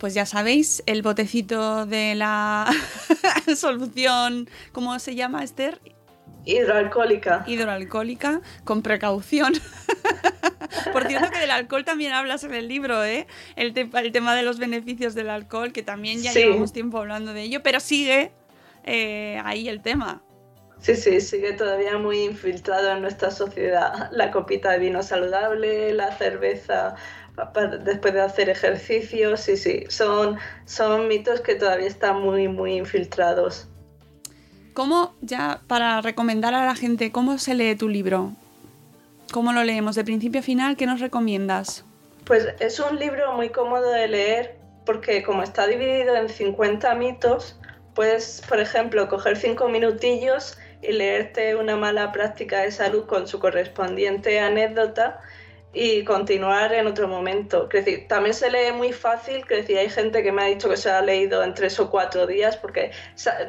[0.00, 2.66] Pues ya sabéis, el botecito de la
[3.56, 5.78] solución, ¿cómo se llama, Esther?
[6.46, 7.44] Hidroalcohólica.
[7.46, 9.52] Hidroalcohólica, con precaución.
[10.92, 13.26] Por cierto, que del alcohol también hablas en el libro, ¿eh?
[13.56, 16.38] El, te- el tema de los beneficios del alcohol, que también ya Sí.
[16.40, 18.32] llevamos tiempo hablando de ello, pero sigue
[18.84, 20.22] eh, ahí el tema.
[20.80, 24.08] Sí, sí, sigue todavía muy infiltrado en nuestra sociedad.
[24.12, 26.94] La copita de vino saludable, la cerveza
[27.84, 33.66] después de hacer ejercicio, sí, sí, son, son mitos que todavía están muy, muy infiltrados.
[34.74, 38.32] ¿Cómo, ya para recomendar a la gente, cómo se lee tu libro?
[39.32, 39.96] ¿Cómo lo leemos?
[39.96, 40.76] ¿De principio a final?
[40.76, 41.84] ¿Qué nos recomiendas?
[42.24, 44.56] Pues es un libro muy cómodo de leer
[44.86, 47.58] porque como está dividido en 50 mitos,
[47.94, 53.38] puedes, por ejemplo, coger 5 minutillos y leerte una mala práctica de salud con su
[53.38, 55.20] correspondiente anécdota
[55.72, 57.66] y continuar en otro momento.
[57.66, 60.76] Decir, también se lee muy fácil, que decir, hay gente que me ha dicho que
[60.76, 62.90] se ha leído en tres o cuatro días, porque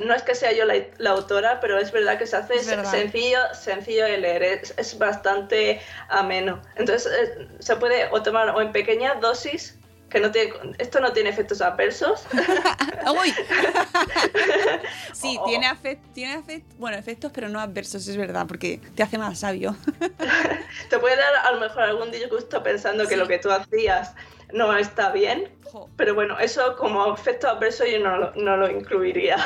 [0.05, 3.39] no es que sea yo la, la autora, pero es verdad que se hace sencillo,
[3.53, 6.61] sencillo de leer, es, es bastante ameno.
[6.75, 9.80] Entonces eh, se puede o tomar o en pequeñas dosis,
[10.11, 12.25] que no tiene, esto no tiene efectos adversos,
[13.21, 13.33] ¡Uy!
[15.13, 15.45] sí, Oh.
[15.45, 19.39] tiene, afect, tiene afect- bueno, efectos, pero no adversos, es verdad, porque te hace más
[19.39, 19.75] sabio.
[20.89, 23.19] te puede dar a lo mejor algún disgusto pensando que Sí.
[23.19, 24.13] lo que tú hacías
[24.53, 25.89] no está bien, Jo.
[25.95, 29.37] pero bueno, eso como efecto adverso yo no lo, no lo incluiría.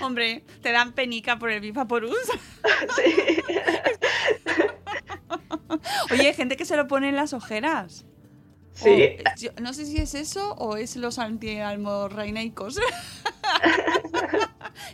[0.00, 2.16] Hombre, te dan penica por el Vivaporus.
[2.96, 3.40] sí.
[6.10, 8.04] Oye, hay gente que se lo pone en las ojeras.
[8.82, 8.90] Sí.
[9.18, 12.78] O- yo no sé si es eso o es los antialmorreinaicos.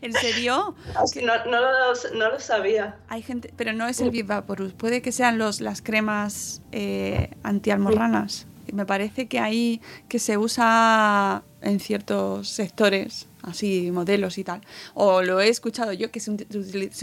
[0.03, 0.75] ¿En serio?
[1.23, 2.97] No, no lo, no lo sabía.
[3.09, 4.73] Hay gente, pero no es el Vivaporus.
[4.73, 8.47] Puede que sean los, las cremas eh, antialmorranas.
[8.73, 14.61] Me parece que hay que se usa en ciertos sectores, así modelos y tal.
[14.95, 16.31] O lo he escuchado yo que se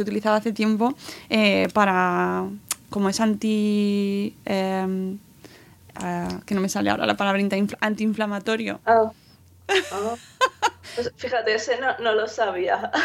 [0.01, 0.93] utilizaba hace tiempo
[1.29, 2.47] eh, para
[2.89, 5.17] como es anti em,
[6.45, 8.79] que no me sale ahora la palabra anti- antiinflamatorio.
[8.85, 9.11] Ah.
[9.91, 10.15] Ah.
[10.95, 12.91] Pues fíjate, ese no, no lo sabía.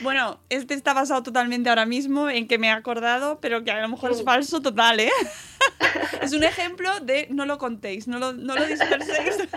[0.00, 3.80] Bueno, este está basado totalmente ahora mismo en que me he acordado, pero que a
[3.80, 5.10] lo mejor es falso total, ¿eh?
[6.20, 9.38] es un ejemplo de no lo contéis, no lo, no lo disperséis.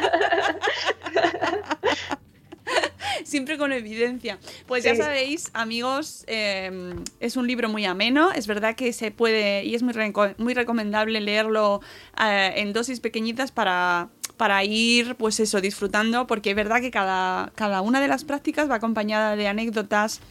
[3.23, 4.39] Siempre con evidencia.
[4.67, 8.31] Pues ya sabéis, amigos, eh, es un libro muy ameno.
[8.31, 9.93] Es verdad que se puede y es muy,
[10.37, 11.81] muy recomendable leerlo
[12.21, 17.51] eh, en dosis pequeñitas para, para ir, pues eso, disfrutando, porque es verdad que cada,
[17.55, 20.21] cada una de las prácticas va acompañada de anécdotas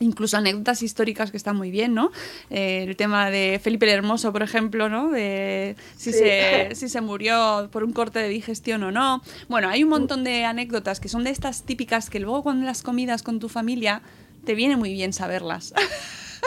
[0.00, 2.10] incluso anécdotas históricas que están muy bien, ¿no?
[2.50, 5.10] Eh, el tema de Felipe el Hermoso, por ejemplo, ¿no?
[5.10, 6.18] De si, Sí.
[6.18, 9.22] se, si se murió por un corte de digestión o no.
[9.48, 12.82] Bueno, hay un montón de anécdotas que son de estas típicas que luego cuando las
[12.82, 14.02] comidas con tu familia
[14.44, 15.72] te viene muy bien saberlas.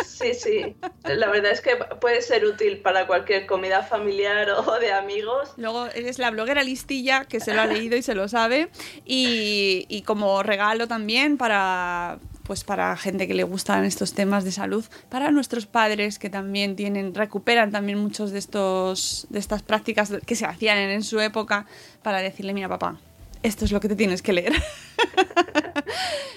[0.07, 0.75] Sí, sí.
[1.03, 5.49] La verdad es que puede ser útil para cualquier comida familiar o de amigos.
[5.57, 8.69] Luego eres la bloguera listilla que se lo ha leído y se lo sabe.
[9.05, 14.51] Y, y como regalo también para pues para gente que le gustan estos temas de
[14.51, 20.11] salud, para nuestros padres que también tienen, recuperan también muchos de estos, de estas prácticas
[20.25, 21.65] que se hacían en, su época,
[22.01, 22.99] para decirle, mira papá,
[23.43, 24.53] esto es lo que te tienes que leer.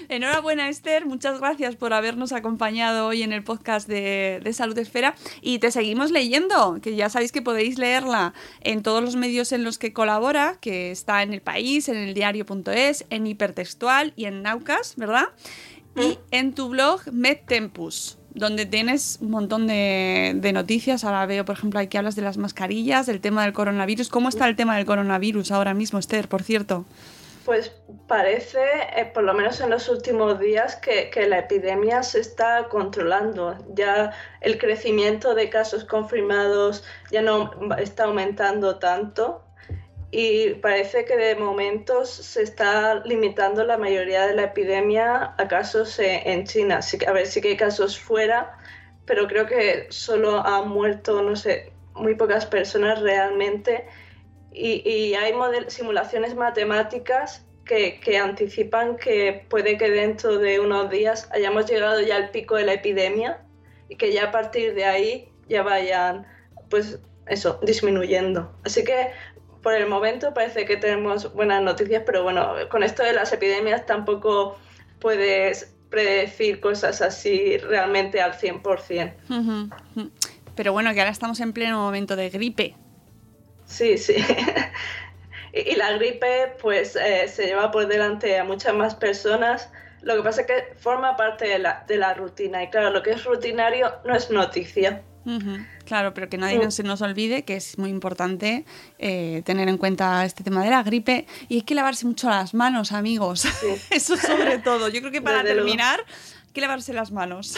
[0.09, 5.15] Enhorabuena Esther, muchas gracias por habernos acompañado hoy en el podcast de, de Salud Esfera
[5.41, 9.65] y te seguimos leyendo, que ya sabéis que podéis leerla en todos los medios en
[9.65, 14.43] los que colabora, que está en El País, en el diario.es, en Hipertextual y en
[14.43, 15.25] Naucas, ¿verdad?
[15.97, 21.03] Y en tu blog MedTempus, donde tienes un montón de, de noticias.
[21.03, 24.09] Ahora veo, por ejemplo, aquí hablas de las mascarillas, del tema del coronavirus.
[24.09, 26.85] ¿Cómo está el tema del coronavirus ahora mismo, Esther, por cierto?
[27.45, 27.71] Pues
[28.07, 28.59] parece,
[28.97, 33.55] eh, por lo menos en los últimos días, que, que la epidemia se está controlando.
[33.73, 39.46] Ya el crecimiento de casos confirmados ya no está aumentando tanto
[40.11, 45.99] y parece que de momento se está limitando la mayoría de la epidemia a casos
[45.99, 46.79] eh, en China.
[47.07, 48.57] A ver, sí que hay casos fuera,
[49.05, 53.85] pero creo que solo han muerto, no sé, muy pocas personas realmente.
[54.53, 55.33] Y, y hay
[55.67, 62.15] simulaciones matemáticas que, que anticipan que puede que dentro de unos días hayamos llegado ya
[62.15, 63.41] al pico de la epidemia
[63.89, 66.25] y que ya a partir de ahí ya vayan,
[66.69, 68.57] pues eso, disminuyendo.
[68.63, 69.11] Así que
[69.67, 73.85] por el momento parece que tenemos buenas noticias, pero bueno, con esto de las epidemias
[73.85, 74.57] tampoco
[75.01, 79.13] puedes predecir cosas así realmente al 100%.
[79.29, 80.11] Ujú, ujú.
[80.55, 82.75] Pero bueno, que ahora estamos en pleno momento de gripe.
[83.65, 84.15] Sí, sí.
[85.53, 89.69] y, y la gripe pues eh, se lleva por delante a muchas más personas.
[90.01, 93.03] Lo que pasa es que forma parte de la, de la rutina y claro, lo
[93.03, 95.03] que es rutinario no es noticia.
[95.85, 98.65] Claro, pero que nadie se nos olvide que es muy importante
[98.97, 102.53] eh, tener en cuenta este tema de la gripe y hay que lavarse mucho las
[102.53, 103.45] manos, amigos.
[103.89, 104.89] Eso sobre todo.
[104.89, 105.67] Yo creo que para Desde luego.
[105.67, 107.57] terminar, hay que lavarse las manos.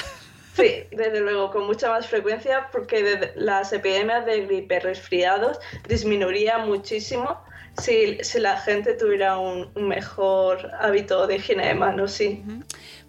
[0.59, 7.41] Sí, desde luego, con mucha más frecuencia, porque las epidemias de gripe resfriados disminuirían muchísimo
[7.81, 12.43] si, si la gente tuviera un, un mejor hábito de higiene de manos, sí.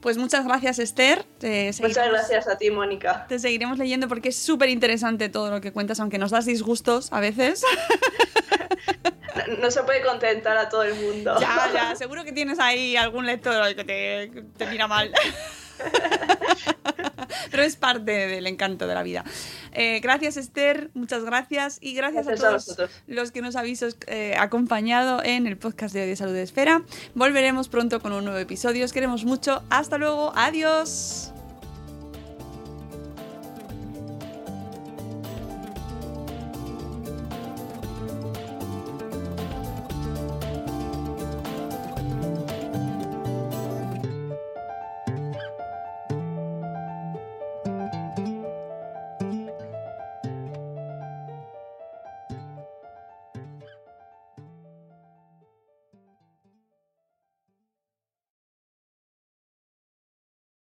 [0.00, 1.24] Pues muchas gracias, Esther.
[1.38, 3.26] Te Muchas gracias a ti, Mónica.
[3.28, 7.12] Te seguiremos leyendo porque es súper interesante todo lo que cuentas, aunque nos das disgustos
[7.12, 7.62] a veces.
[9.46, 11.36] No, no se puede contentar a todo el mundo.
[11.40, 15.12] ya, ya, seguro que tienes ahí algún lector que te, que te mira mal.
[17.50, 19.24] Pero es parte del encanto de la vida.
[19.72, 20.90] Eh, gracias, Esther.
[20.94, 21.78] Muchas gracias.
[21.80, 26.02] Y gracias, Gracias a todos los que nos habéis eh, acompañado en el podcast de
[26.02, 26.82] hoy de Salud de Esfera.
[27.14, 28.84] Volveremos pronto con un nuevo episodio.
[28.84, 29.62] Os queremos mucho.
[29.70, 30.32] Hasta luego.
[30.34, 31.32] Adiós.